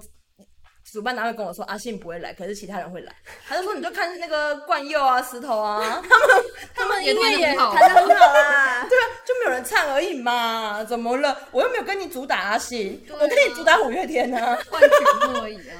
[0.91, 3.13] 主办单位跟我说阿信不会来，可是其他人会来。
[3.47, 11.39] 他就说你就看那个冠佑啊、石头啊， 他们他们音乐也弹的很好啊， 对啊，就没有人唱而已嘛，怎么了？
[11.53, 14.89] 我又没有跟你主打阿信，啊、我跟你主打五月天呢、啊， 换曲
[15.29, 15.79] 目而已啊。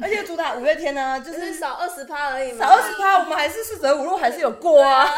[0.00, 5.14] 而且主打五月天呢、啊，就是少二十趴而已嘛，少二十趴，我们还是四舍五入还是有过啊，啊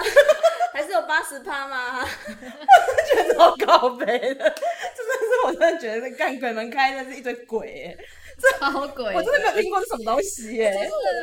[0.73, 2.05] 还是有八十趴吗？
[2.27, 4.51] 我觉得超高杯的，
[4.97, 5.06] 真的是
[5.45, 7.97] 我真的觉得干鬼门开，那是一堆鬼，
[8.39, 10.73] 这好鬼，我真的没有听过是什么东西耶。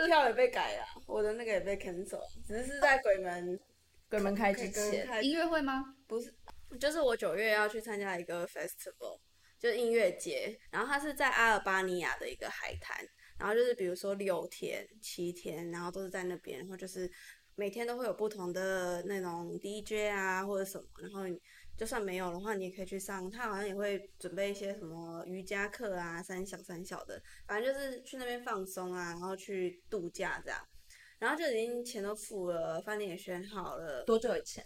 [0.08, 3.60] 票也被改了，我的那个也被 cancel，只是在鬼门
[4.10, 5.08] 鬼门开之前。
[5.23, 5.84] 音乐会吗？
[6.08, 6.34] 不是，
[6.80, 9.19] 就是我九月要去参加一个 festival，
[9.60, 12.97] 就是音乐节，然后它是在阿尔巴尼亚的一个海滩。
[13.39, 17.12] 然后就是比如说六天、七天，然后都是在那边，然后就是
[17.56, 21.21] 每天都会有不同的那种 DJ 啊或者什么，然后
[21.78, 23.30] 就算没有的话，你也可以去上。
[23.30, 30.60] 他好像也会准备一些什么瑜伽课啊，三小三小的，反正就是去那边放松啊，然后去度假这样。
[31.20, 34.04] 然后就已经钱都付了，饭店也选好了。
[34.04, 34.64] 多久以前？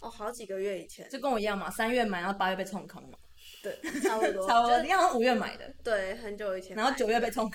[0.00, 1.08] 哦，好几个月以前。
[1.10, 3.18] 就跟我一样嘛，三月买，然后八月被冲空嘛。
[3.62, 4.80] 对，差不多， 差不多。
[4.82, 6.76] 你好像五月买的，对，很久以前。
[6.76, 7.50] 然后九月被冲，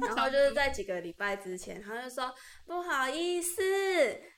[0.00, 2.32] 然后就是在几个礼拜之前，他就说
[2.66, 3.60] 不好意思，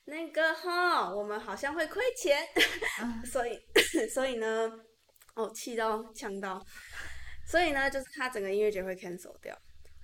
[0.07, 2.47] 那个哈，我们好像会亏钱，
[3.25, 3.59] 所以
[4.09, 4.71] 所以呢，
[5.35, 6.65] 哦，气到呛到，
[7.47, 9.57] 所以呢，就是他整个音乐节会 cancel 掉。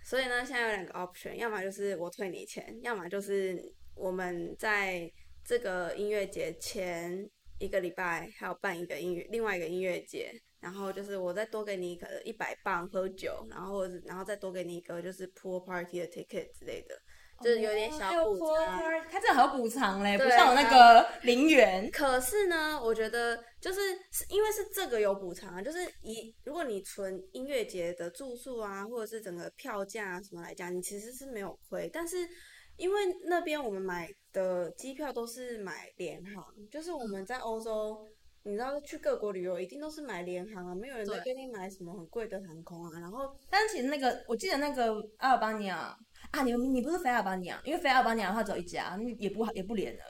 [0.02, 3.60] 所以呢，现在有两个 option，要么就是我退你钱，要么就是
[3.94, 5.10] 我们在
[5.44, 10.32] 这个音乐节前一个礼拜还要办一个音乐，另外一个音乐节。
[10.60, 16.94] 然后就是我再多给你一个一百磅喝酒，然后然后再多给你一个就是 pool party 的 ticket 之类的。
[17.42, 18.78] 就是有点小补偿，
[19.10, 21.90] 他这个还有补偿嘞，不像我那个零元。
[21.90, 23.80] 可是呢，我觉得就是
[24.12, 31.88] 是因为是这个有补偿啊，就是以如果你纯音乐节的住宿啊，或者是整个票价啊什么来讲，你其实是没有亏。
[31.90, 32.28] 但是
[32.76, 38.06] 因为那边我们买的机票都是买联航，就是我们在欧洲，
[38.42, 43.00] 你知道去各国旅游一定都是买联航啊，没有人在给你买什么很贵的航空啊。
[43.00, 45.96] 然后，但是其实那个我记得那个阿尔巴尼亚。
[46.30, 50.04] 啊，你你不是飞阿尔巴尼亚，因为飞阿尔巴尼亚的话只有一家，也不也不连了，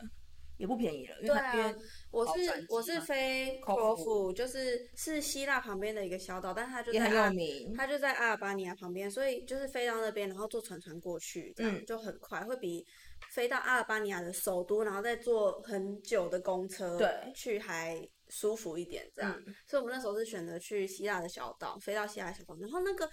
[0.59, 1.17] 也不便宜了。
[1.23, 1.75] 对啊，
[2.11, 12.87] 我是我是飞科夫，就是是希腊旁边的一个小岛，但它就在也很有名，它就在阿尔巴尼亚旁边，所以就是飞到那边，然后坐船船过去，这样就很快，嗯、会比
[13.33, 19.35] 飞到阿尔巴尼亚的首都，然后再坐很久的公车对去还舒服一点，这样。
[19.47, 23.09] 嗯、所以我们那时候是选择去希腊的小岛，飞到希腊小岛，然后那个。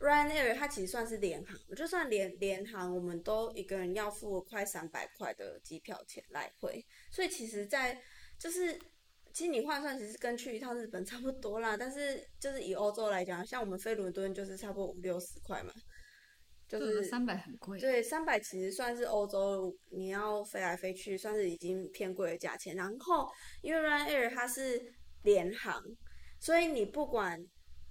[0.00, 8.00] Ryanair 它其实算是联航，就算联联航，我们都一个人要付快三百块的机票钱来回，所以其实在，在
[8.38, 8.78] 就是
[9.32, 11.76] 其实你换算，其实跟去一趟日本差不多啦。
[11.76, 15.72] 但是就是以欧洲来讲，像我们飞伦敦就是差不多五六十块嘛，
[16.68, 17.80] 就是三百很贵。
[17.80, 22.76] 对，三百其实算是欧洲你要飞来飞去，算是已经偏贵的价钱。
[22.76, 23.28] 然后
[23.62, 24.80] 因为 Ryanair 它是
[25.24, 25.82] 联航，
[26.38, 27.44] 所以你不管。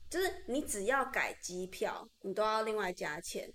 [0.10, 3.52] 就是你只要改机票，你都要另外加钱。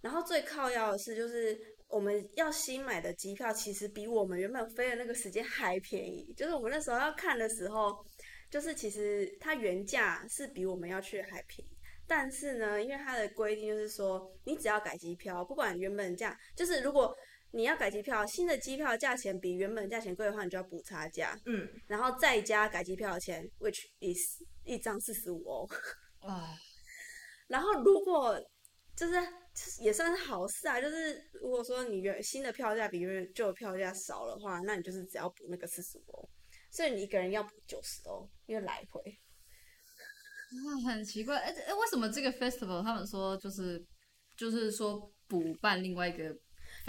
[0.00, 6.32] 然后最靠要的是，就是我们要新买的机票，其实比我们原本飞的那个时间还便宜。
[6.36, 8.04] 就是我们那时候要看的时候，
[8.50, 11.70] 就是其实它原价是比我们要去还便宜。
[12.06, 17.14] 但是呢，因为它的规定就是说，你只要改机票，不管原本价，就是如果
[17.52, 21.34] 你要改机票，新的机票价钱比原本价钱贵的话，你就要补差价。
[21.46, 25.68] 嗯，然后再加改机票的钱，which is 一张四十五欧，
[26.20, 26.46] 哇！
[27.48, 28.38] 然后如果
[28.94, 29.14] 就是
[29.80, 36.28] 也算是好事啊，就是如果说你原新的票价比原旧的票价少的话，那你就是只要补那个四十五欧，
[36.70, 39.00] 所以你一个人要补九十欧，因为来回。
[40.66, 43.82] 哇，很奇怪，哎哎，为什么这个 festival 他们说就是
[44.36, 46.38] 就是说补办另外一个？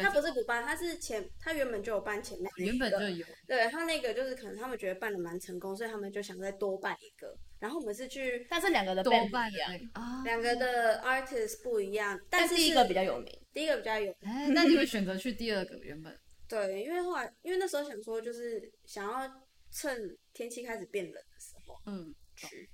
[0.03, 3.25] 他不是补办，他是前，他原本就有办前面原本就有。
[3.47, 7.37] 对，他那个就是可能他们觉得办的蛮成功，所以他们就想再多办一个。
[7.59, 14.31] 然后我们是去，但是两个的多办一样啊，两个的 artist 不一样，但是第一个比较有名，第一个比较有名。
[14.31, 16.17] 哎，那你会选择去第二个原本？
[16.47, 19.29] 对，因为后来因为那时候想说，就是想要
[19.71, 22.69] 趁天气开始变冷的时候，嗯，去。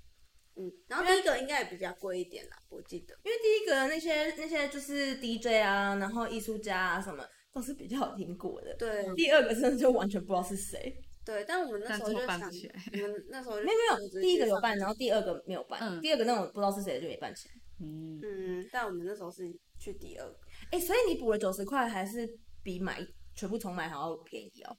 [0.58, 8.74] 嗯，然后第一个应该也比较贵一点啦，我记得，因为第一个那些那些就是 DJ 啊，然后艺术家啊什么都是比较好听过的。
[8.76, 10.96] 对，第二个真的就完全不知道是谁。
[11.26, 17.56] 对，但我们那时候就想，我们那时候没有没有，第一个有办，然后第二个没有办，嗯、第二个那种不知道是谁的就没办起来。
[17.82, 19.44] 嗯嗯，但我们那时候是
[19.80, 20.40] 去第二个。
[20.72, 22.30] 哎，所以你补了九十块，还是
[22.64, 24.78] 比买全部重买还要便宜哦？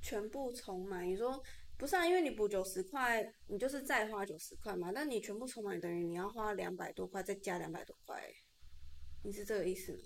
[0.00, 1.42] 全部重买，你说？
[1.78, 4.92] 不是啊，因为你补九十块，你就是再花九十块嘛。
[4.94, 8.22] 但你全部充满，等于你要花两百多块，再加两百多块。
[9.24, 9.98] 你是这个意思吗？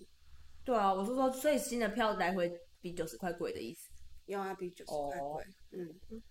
[0.65, 3.91] 对啊，我是说，所以新的票来回比九十块贵的意思。
[4.27, 5.21] 要啊，比九十块贵。
[5.21, 5.43] Oh.
[5.73, 6.23] 嗯。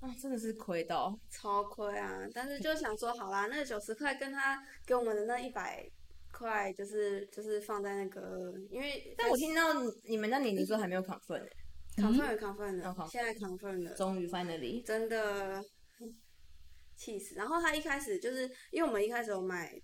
[0.00, 2.28] 啊，真的是亏到超亏啊！
[2.34, 5.90] 但是就想说，好啦，那个九十块跟他给我们的那一百
[6.30, 9.72] 块，就是就是放在那个，因为但我听到
[10.06, 11.50] 你们那年龄说还没有 confirm 呢。
[11.96, 15.64] Confirm confirm 了，嗯、现在 confirm 了，终于 finally，真的
[16.96, 17.34] 气死。
[17.36, 19.80] 然后他一开始就是因为我们一开始有买，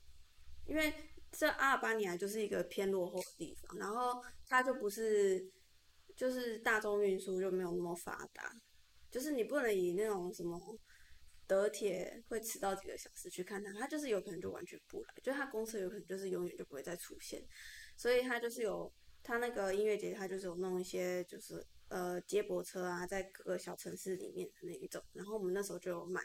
[0.66, 0.92] 因为
[1.30, 5.48] 这阿尔巴尼亚就是一个偏落后的地方，然后它就不是
[6.16, 8.52] 就是大众运输就没有那么发达，
[9.10, 10.58] 就是你不能以那种什么
[11.46, 17.40] 德铁会迟到几个小时去看它，它就是有可能就完全不来，就它公司有可能就是永远就不会再出现，
[17.96, 18.92] 所以它就是有
[19.22, 21.64] 他那个音乐节，他就是有弄一些就是。
[21.90, 26.20] 呃，接驳车啊，在各个小城市里面的那一种，然后我们那时候就有买，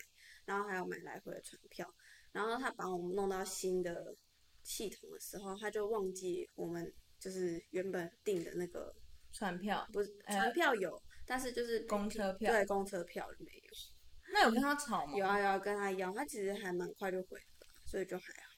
[0.45, 1.91] 然后还有买来回的船票，
[2.31, 4.15] 然后他把我们弄到新的
[4.61, 8.95] 系统的时候，他就忘记我们就是原本订的那个
[9.33, 13.73] 船票，不是船票有，呃、但是就是公车票，对，公车票没有。
[14.31, 15.17] 那有跟他吵吗？
[15.17, 18.55] 有啊，有啊跟他要，他其实还蛮快就回了，所以就还好，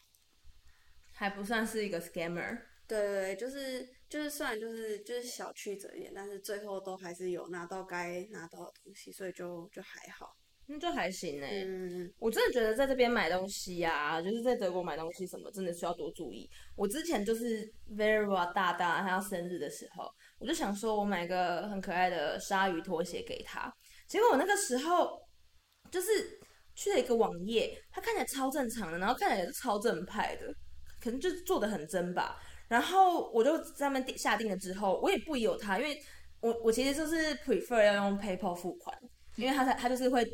[1.14, 2.62] 还不算是一个 scammer。
[2.86, 3.96] 对对对，就是。
[4.10, 10.34] 就是虽然就是就是小曲折一点，但是最后都还是有拿到该拿到的东西，所以就就还好，
[10.66, 11.48] 那就还行呢。
[11.48, 16.50] 嗯，我真的觉得在这边买东西呀、啊，就是在德国买东西什么，真的需要多注意。
[16.76, 20.10] 我之前就是 Vera 大大他要生日的时候，
[20.40, 23.70] 我就想说我买个很可爱的鲨鱼拖鞋给他，
[24.08, 25.22] 结果我那个时候
[25.92, 26.40] 就是
[26.76, 30.48] 去了一个网页，它看起来超正常的，然后看起来也是超正派的，
[31.02, 32.40] 可能就是做的很真吧。
[32.68, 35.98] 然后我就在那边下定了之后，我也不疑有他，因为
[36.42, 38.98] 我我其实就是 prefer 要用 PayPal 付款，
[39.36, 40.26] 因为他他他就是会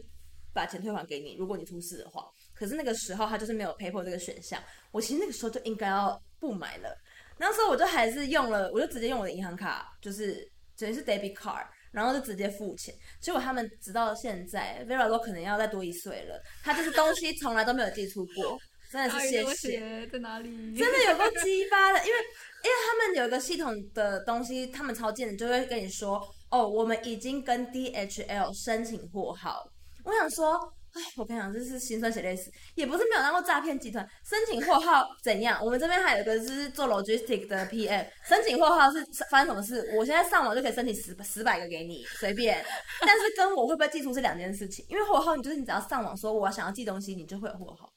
[0.53, 2.25] 把钱退还给你，如果你出事的话。
[2.53, 4.61] 可是那个时候他就是没有 PayPal 这个选项，
[4.91, 6.95] 我其实那个时候就应该要不买了。
[7.37, 10.35] 那时候我就还是用了，我就直接用我的银行卡，就是
[10.75, 11.65] 直接是 debit card。
[11.93, 18.57] 然后就直接付钱，结果他们直到现在，Vera 都可能要再多一岁了，他就是东西从来都没有寄出过，
[18.93, 20.07] 真的是谢谢。
[20.07, 20.49] 在哪里？
[20.77, 22.19] 真的有够激发的，因为
[22.63, 26.21] 因为他们有一个系统的东西，他们超贱的，就会跟你说，
[26.51, 29.67] 哦，我们已经跟 DHL 申请货号。
[30.05, 30.71] 我想说。
[30.93, 34.07] 哎，我跟你讲，这是心酸血泪史，也不是没有当过诈骗集团。
[34.23, 35.59] 申请货号怎样？
[35.65, 39.91] 我们这边还有一个是做 logistic 的 PM，申请货号是发生什么事？
[39.97, 42.63] 我现在上网就可以申请十十百个给你，随便。
[43.01, 47.91] 但是跟我会不会寄出是两件事情，因为货号你就是你只要上网说我想要寄东西，你就会有货号。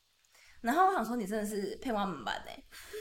[0.67, 2.51] 然后我想说你真的是配我们班呢，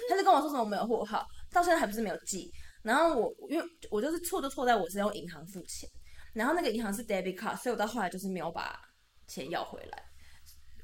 [0.09, 2.51] 他就跟我说什么没有货号，到现在还不是没有寄。
[2.83, 5.89] 然后我因为我就是错就错在我是用银行付钱，
[6.33, 8.79] 然后那个银行是 debit card，所以我到后来就是没有把。
[9.27, 10.03] 钱要回来，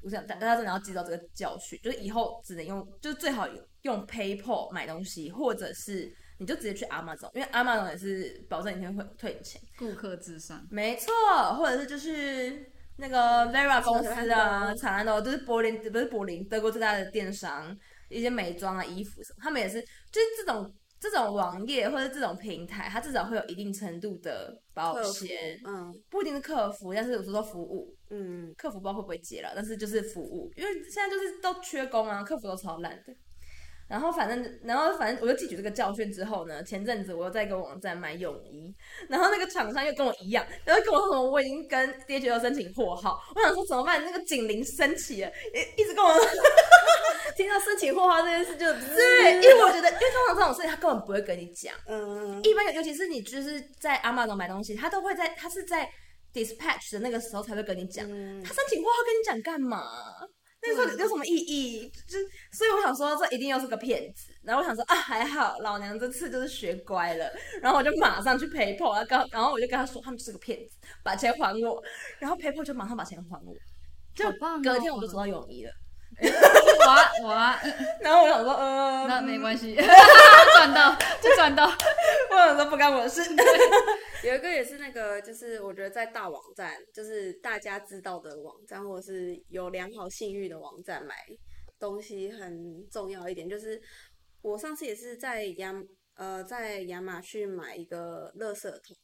[0.02, 3.46] 我想大大家真的要记到这个教训，就是以后只能用，就是最好
[3.82, 10.66] 用 PayPal 买东西，或者是你就直接去 Amazon，因为 Amazon 也是保证一天会退你钱，顾客至上。
[10.72, 11.12] 没错，
[11.56, 12.68] 或者是就是
[13.02, 17.76] 那个 Vera 公司啊，长安的，就是柏林不是柏林，德国最大的电商，
[18.08, 20.72] 一些美妆啊、衣服什么，他们也是就是这种。
[21.02, 33.12] 这种网页或者这种平台，它至少会有一定程度的保险，嗯，不一定是客服，但是有时候说服务，嗯，客服不知道会不会接了，但是就是服务，因为现在就是都缺工啊，客服都超烂的。
[33.92, 38.74] 然后反正，然后反正我就汲取这个教训之后呢，前阵子我又在一个网站买泳衣，
[39.06, 44.02] 然后那个厂商又跟我一样，然后跟我说什么我已经跟 DHL 申请货号，我想说怎么办？
[44.02, 46.24] 那个警铃升起了，一一直跟我说，
[47.36, 48.64] 听到申请货号这件事就
[48.96, 55.86] 对，因为我觉得，因为通常这种事情他根本不会跟你讲，嗯，一般尤其是你就是在 Amazon 买东西，他都会在他是在
[56.32, 59.84] dispatch 的那个时候才会跟你讲，嗯、他申请货号跟你讲干嘛？
[60.62, 61.88] 那个时候有什么意义？
[62.06, 62.18] 就
[62.52, 64.32] 所以我想说，这一定又是个骗子。
[64.42, 67.32] 然后我想说啊，还好老娘这次就是学乖了。
[67.60, 71.82] 然后我就马上去 PayPal，然后然后我就跟他说，他们是个骗子，把钱还我。
[72.20, 73.54] 然后 PayPal 就马上把钱还我，
[74.14, 74.24] 就
[74.62, 75.72] 隔天我就收到泳衣了。
[76.86, 77.60] 哇哇！
[78.00, 81.66] 然后我想说，呃，那没关系，赚到就赚到。
[82.30, 83.22] 我想说不干我的事。
[84.24, 91.14] 有一个也是那个，就是我觉得在大网站，就是大家知道的网站，或者是有良好信誉的网站买
[91.78, 93.48] 东西很重要一点。
[93.48, 93.80] 就是
[94.42, 95.74] 我上次也是在亚
[96.16, 98.96] 呃在亚马逊买一个垃圾桶，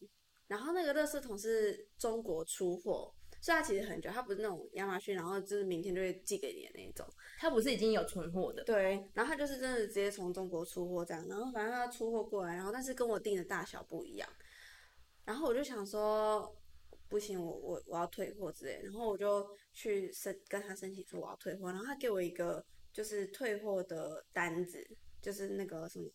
[0.47, 3.13] 然后那个垃圾桶是中国出货。
[3.41, 7.07] 所以它其实很久，它不是那种亚马逊，然后就是明天就会寄给你的那一种，
[7.39, 8.65] 它不是已经有存货的。
[8.65, 14.29] 对，然后它就是真的直接从中国出货这样，然后反正它出货过来，然后但是跟我订的大小不一样，
[15.25, 16.53] 然后我就想说
[17.09, 24.85] 不行，我我我要退货之类，然后我就去申跟他申请说我要退货，然后他给我一个就是退货的单子，
[25.23, 26.11] 就是那个什么，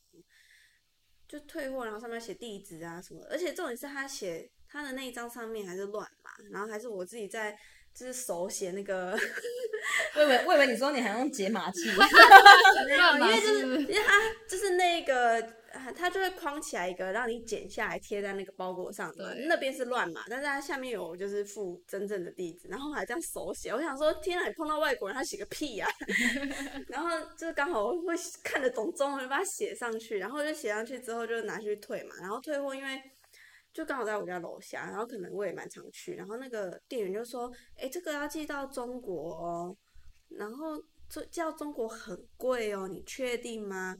[1.25, 4.51] 就退货，然后上面写地址啊什么，而且重点是他写。
[4.73, 7.55] 他的那一张上面还是乱码，然后还是我自己在
[7.93, 9.15] 就是手写那个，
[10.15, 14.19] 我以为我以为你说你还用解码器，因为就是因为他
[14.49, 15.39] 就是那个
[15.95, 25.93] 他就会框起来一个让你剪下来贴在那个包裹上的，那边是乱码，但是他下面有就是附真正的地址，然后还这样手写，我想说天啊，你碰到外国人他写个屁呀、啊，
[26.89, 32.99] 然后就是刚好会看得懂中文，就把它写上去，然后就写上去之后就拿去退嘛，然后退货因为。
[33.73, 39.75] 就刚好在我家楼下，然后可能我也蛮常去，然后那个店员就说：“哎，这个要寄到中国哦，
[40.29, 43.97] 然后这寄到中国很贵哦，你确定吗？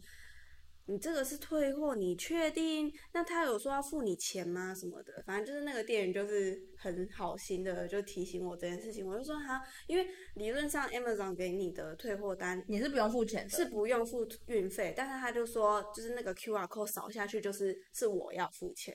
[0.85, 2.91] 你这个是退货，你确定？
[3.13, 4.75] 那他有说要付你钱吗？
[4.75, 5.23] 什么的？
[5.25, 9.07] 反正就是那个店员就是很好心的，就提醒我这件事情。
[9.07, 10.05] 我就说哈，因为
[10.35, 18.93] 理论上 Amazon 给你的退货单你是不用付钱的，是不用付运费，但是他就说就是那个 QR code 扫下去就是是我要付钱。”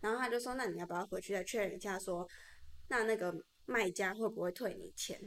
[0.00, 2.28] 然后他就说：“那你要不要回去再确认一下说，
[2.88, 3.34] 那那个
[3.66, 5.20] 卖家会不会退你钱？”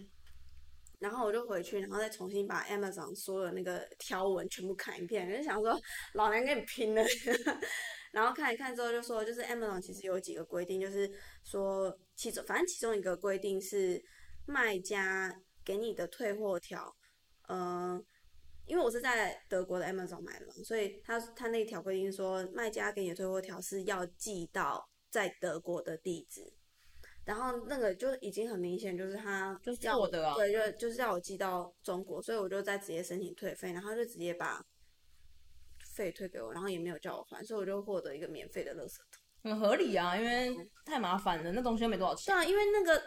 [1.00, 5.80] 然后我就回去，然后再重新把 Amazon 所有的那个条文全部看一遍，就想说
[6.14, 7.04] 老娘跟你拼了。
[8.14, 11.12] 然后看一看之后就说，就是 Amazon 其实有几个规定，就是
[11.44, 14.02] 说其中反正其中一个规定是
[14.46, 16.96] 卖家给你的退货条，
[17.48, 18.06] 嗯、呃。
[18.66, 26.54] 因为我是在德国的 Amazon 买的嘛，所以他他那条规定说，卖家给你的退货条是要寄到在德国的地址，
[27.26, 34.66] 然后那个就已经很明显，就是他就是我的啊，对，就就是要我寄到中国，所以我就再直接申请退费，然后就直接把
[35.94, 40.56] 费退给我，然后也没有叫我还，所以我就获得一个免费的垃圾桶，很合理啊，因为
[40.86, 42.34] 太麻烦了，那东西又没多少钱。
[42.34, 43.04] 对啊，因为那个，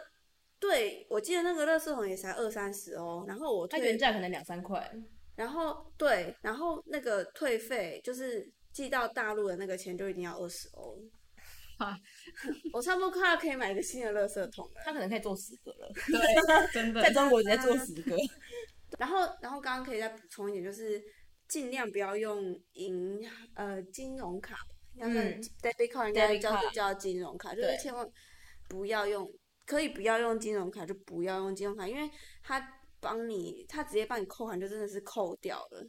[0.59, 4.91] 对，我记得那个垃圾桶也才二三十哦，然后我它原价可能两三块，
[5.35, 10.97] 然后对，然后那个退费就是寄到大陆的那个钱就一定要二十欧。
[11.77, 11.99] 啊，
[12.71, 14.81] 我差不多快要可以买一个新的垃圾桶了。
[14.85, 18.15] 他可能可以做十个了， 对，真的，在中国直接做十个。
[18.97, 21.03] 然后，然后刚刚可以再补充一点，就是
[21.49, 23.19] 尽量不要用银
[23.55, 24.55] 呃金融卡，
[24.95, 28.09] 要是 debit card 应该叫叫金融卡，就是千万
[28.69, 29.29] 不要用，
[29.65, 32.09] 可以不要用金融卡就不要用金融卡，因为
[32.41, 32.57] 他
[32.99, 35.87] 帮你，他直接帮你扣款就真的是扣掉了。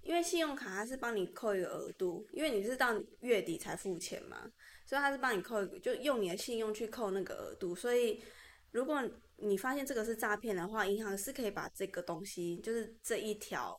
[0.00, 4.50] 因为信用卡它是帮你扣一个额度，因为你是到月底才付钱嘛。
[4.86, 7.74] 所以他是帮你扣，就用你的信用去扣那个额度。
[7.74, 8.22] 所以
[8.70, 9.02] 如果
[9.36, 13.78] 你发现这个是诈骗的话，银行是可以把这个东西，就是这一条，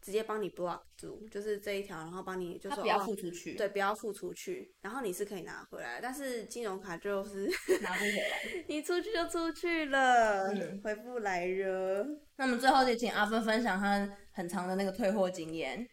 [0.00, 6.00] 直接帮你 block 住，就是这一条，然后帮你就说不要付出去，对，不要付出去，然后你是可以拿回来。
[6.00, 7.46] 但是金融卡就是
[7.82, 12.06] 拿不回来， 你出去就出去了，嗯、回不来了。
[12.36, 15.86] 那么最后就请阿芬分享他很长的那个退货经验。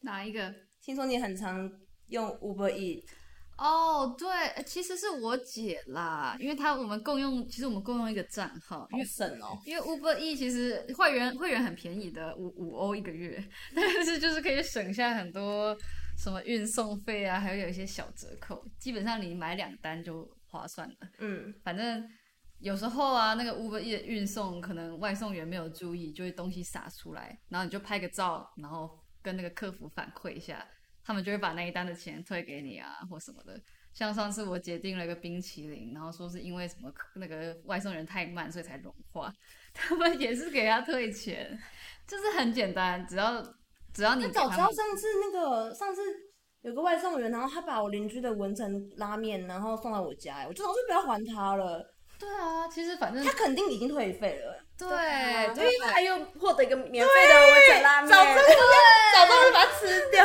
[0.00, 0.54] 哪一个？
[0.80, 1.70] 听说你很常
[2.08, 3.04] 用 Uber Eats。
[3.60, 4.26] 哦，oh, 对，
[4.64, 9.58] 其实是我姐啦，因为她我们共用，其实我们共用一个账号，因为省哦。
[9.66, 13.46] 因为 Uber E 其实会员会员很便宜的，五五欧一个月，
[13.76, 15.76] 但是就是可以省下很多
[16.16, 20.94] 什么运送费啊，还有有一些小折扣，基本上你买两单就划算了。
[21.18, 22.02] 嗯，反正
[22.60, 30.66] 有时候啊，那个 Uber E 的运送可能外送员没有注意，就会东西洒出来，然后你就拍个照，然后跟那个客服反馈一下。
[31.10, 33.60] 他们就会把那一单的钱退给你啊，或什么的。
[33.92, 39.34] 像上次我姐订了一个冰淇淋，然后说是因为什么那个外送人太慢，所以才融化。
[39.74, 41.58] 他们也是给他退钱，
[42.06, 43.42] 就是很简单，只要
[43.92, 44.22] 只要你。
[44.28, 46.00] 早知道上次那个上次
[46.60, 51.84] 有个外送员，然后他把我邻居的文成拉面，然后送到我家，我就说不要还他了。
[52.20, 54.64] 对啊，其实反正他肯定已经退费了。
[54.88, 58.42] 对，因为他又获得一个免费的温泉拉面，早知道
[59.14, 60.20] 早知道就把它吃掉。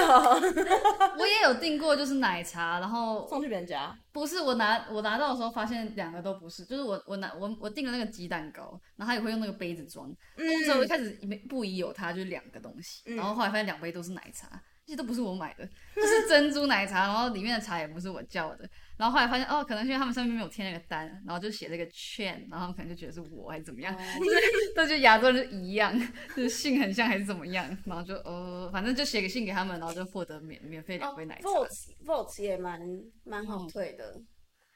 [1.18, 3.95] 我也有订过，就是奶茶，然后送去别人家。
[4.12, 14.47] 不是我拿我拿到的时候发现两个都不是，就是我我拿我我订了那个鸡蛋糕，然后他也会用那个杯子装，所以我一开始没不疑有他，就是两个东西，然后后来发现两杯都是奶茶。
[14.86, 24.39] 这些都不是我买的，就是珍珠奶茶，然后里面的茶也不是我叫的，然后后来发现哦，可能是因为他们上面没有贴那个单，然后就写了一个券，然后可能就觉得是我还是怎么样，就是
[24.75, 25.91] 那就亚洲人一样，
[26.36, 31.49] 就是姓很像还是怎么样，然后就呃，反正就写个信给他们，然后就获得免免费两杯奶茶。
[31.49, 32.79] Votes Votes 也蛮
[33.23, 34.27] 蛮好退的，嗯、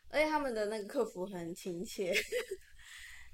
[0.10, 2.12] 而且他们的那个客服很亲切。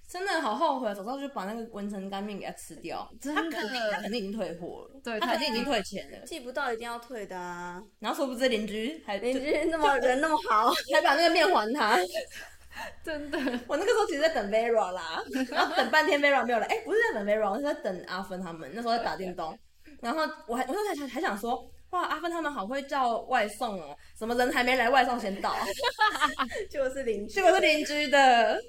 [0.08, 3.10] 真的好后悔，早知道就把那个文成干面给他吃掉。
[3.20, 6.20] 真的，他肯定他肯定已经退货了，对，他肯定已经退钱了。
[6.26, 7.82] 寄不到一定要退的啊。
[7.99, 11.97] 然后说不知邻居还邻居那么人那么好， 还把那个面还他。
[13.03, 13.38] 真的，
[13.68, 16.68] 我那个时候其实在等 Vera 啦，然后等半天 Vera 没有来。
[16.68, 18.70] 哎，不是在等 Vera，我是在等阿芬他们。
[18.74, 19.58] 那时候在打电动，
[20.01, 25.56] 然后我还我就还还想说，哇，阿芬他们好会叫外送哦，什么人还没来，外送先到。
[26.70, 28.60] 结果是邻居， 结果是邻居的。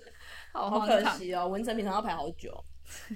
[0.57, 2.53] 好可惜哦，文成平常要排好久。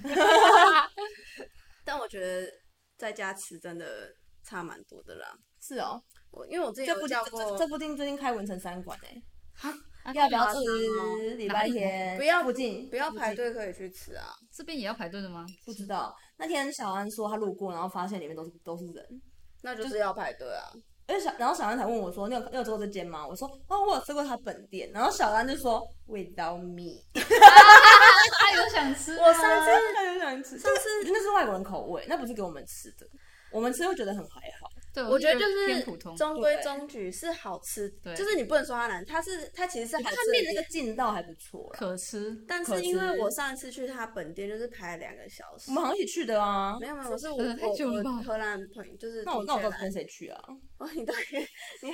[1.83, 2.51] 但我觉得
[2.97, 4.13] 在家吃真的
[4.43, 5.27] 差蛮多的啦。
[5.59, 9.21] 是哦，我因为我之前有叫过，这附近最近开文成三馆哎。
[10.15, 11.35] 要不要吃？
[11.35, 14.33] 礼拜天不要不进，不要排队可以去吃啊。
[14.51, 15.45] 这边也要排队的吗？
[15.63, 16.15] 不知道。
[16.37, 19.21] 那天小安说他路过，然后发现里面都是都是人，
[19.61, 20.71] 那就是要排队啊。
[21.11, 27.03] 而且小，然后小兰才问我说：“你有你有吃过这间吗？”我说：“哦，我有吃过他本店。”然后小兰就说：“Without me。
[27.11, 33.05] ”他有想吃，我上次他有想吃，上次那是外国人口味，那不是给我们吃的，
[33.51, 34.70] 我们吃会觉得很还好。
[34.93, 35.81] 对，我觉得就是
[36.17, 37.89] 中规中矩，是好吃。
[38.03, 40.15] 对，就是你不能说它难，它是它其实是好吃。
[40.15, 42.37] 它面那个劲道还不错，可吃。
[42.47, 46.77] 但是因为我上一次去它本店就是排了两个小时，我们好像一起去的啊。
[46.79, 50.41] 没有没有，我是我我荷兰朋友，就是那我那我到底跟谁去啊？
[50.77, 51.37] 哦，你到底
[51.83, 51.91] 你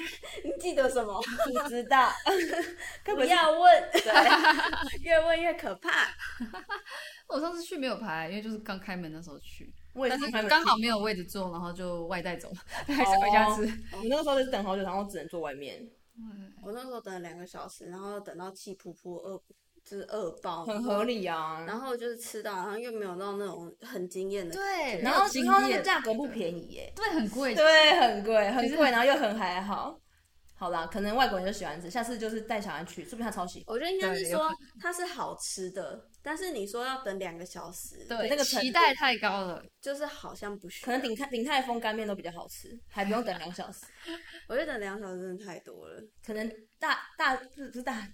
[0.50, 1.22] 你记得什么？
[1.46, 2.12] 不知道，
[3.06, 3.92] 不要问，
[5.04, 6.08] 越问越可怕。
[7.28, 9.72] 我上次去没有排，因为就是刚开门的时候去。
[10.10, 12.52] 但是刚好没有位置坐，然后就外带走，
[12.86, 13.62] 还是回家吃。
[13.94, 15.88] 我那个时候就是等好久，然后只能坐外面。
[16.18, 19.42] 嗯，我那时候等了两个小时，然后等到气噗噗饿，
[19.86, 20.66] 就是饿爆。
[20.66, 21.64] 很合理啊。
[21.68, 24.54] 然后就是吃到，然后又没有到那种很惊艳的。
[24.54, 26.92] 对，然后然后那个价格不便宜耶。
[26.96, 27.54] 对，很贵。
[27.54, 30.00] 对，很贵，很贵，然后又很还好。
[30.56, 33.66] 好啦，可能外国人就喜欢吃，下次就是带小孩去，说不定他超喜欢。
[33.68, 40.86] 我觉得应该是说它是好吃的，但是你说要等两个小时，对，那个期待太高了，就是好像不需要。
[40.86, 43.86] 可能鼎泰鼎泰丰干面都比较好吃，还不用等两小时。
[44.50, 48.06] 我觉得等两小时真的太多了，可能大大不是大。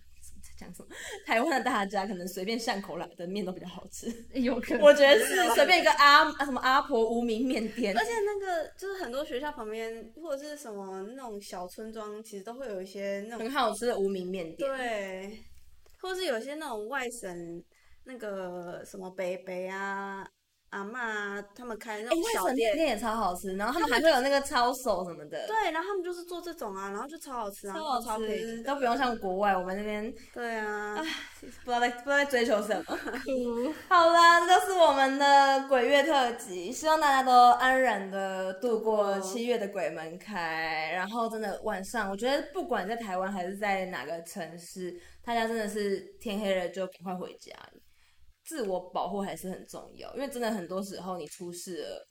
[0.57, 0.89] 讲什么？
[1.25, 4.81] 台湾的大家可能随便巷口来的面都比较好吃，有可 能。
[4.81, 14.69] 我觉得是随便一个阿什么阿婆无名面店，而且那个就是很多学校旁边或者是什么那种小村庄，其实都会有一些那种很好吃的无名面店。
[14.69, 15.43] 对，
[15.99, 17.63] 或是有些那种外省
[18.05, 20.27] 那个什么北北啊。
[20.73, 25.45] 阿嬷他们开那种小店，店也超好吃，然后他们还会有那个抄手什么的。
[25.45, 30.11] 对，然后他们就是做这种啊，然后就超好吃啊，超好吃，都不用像国外我们那边。
[30.33, 30.95] 对啊，
[31.39, 32.97] 不知道在不知道在追求什么。
[33.87, 40.91] 好啦，这就是我们的鬼月特辑，希望大家都安然的度过七月的鬼门开。
[40.91, 47.51] 然后真的晚上，我觉得不管在台湾还是在哪个城市，大家真的是天黑了就赶快回家。
[48.43, 52.07] 自我保护还是很重要，因为真的很多时候你出事了，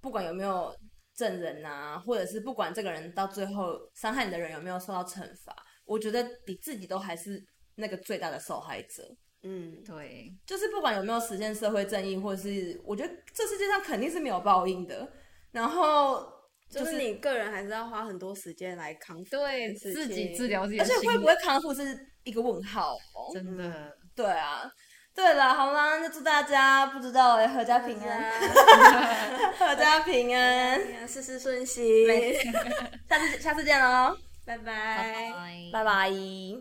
[0.00, 0.74] 不管有没有
[1.14, 7.42] 证人啊，或者是不管这个人到最后伤害你的人有没有受到惩罚，我觉得你自己都还是
[7.76, 9.16] 那个最大的受害者。
[9.42, 15.08] 嗯，对，就是不管有没有实现社会正义，或者是我觉得这世界上肯定是没有报应的。
[15.52, 16.20] 然后
[16.68, 23.32] 就是，就是你个人还是要花很多时间来康复，对自己治疗自己，而且会不会康复是一个问号哦。
[23.32, 24.68] 真的，对啊。
[25.16, 25.96] 对了，好吗？
[25.98, 28.30] 那祝大家不知道哎，阖家平安，
[29.58, 32.06] 阖家平安，事事顺心。
[33.08, 34.14] 下次下次见喽，
[34.44, 35.32] 拜拜，
[35.72, 36.10] 拜拜。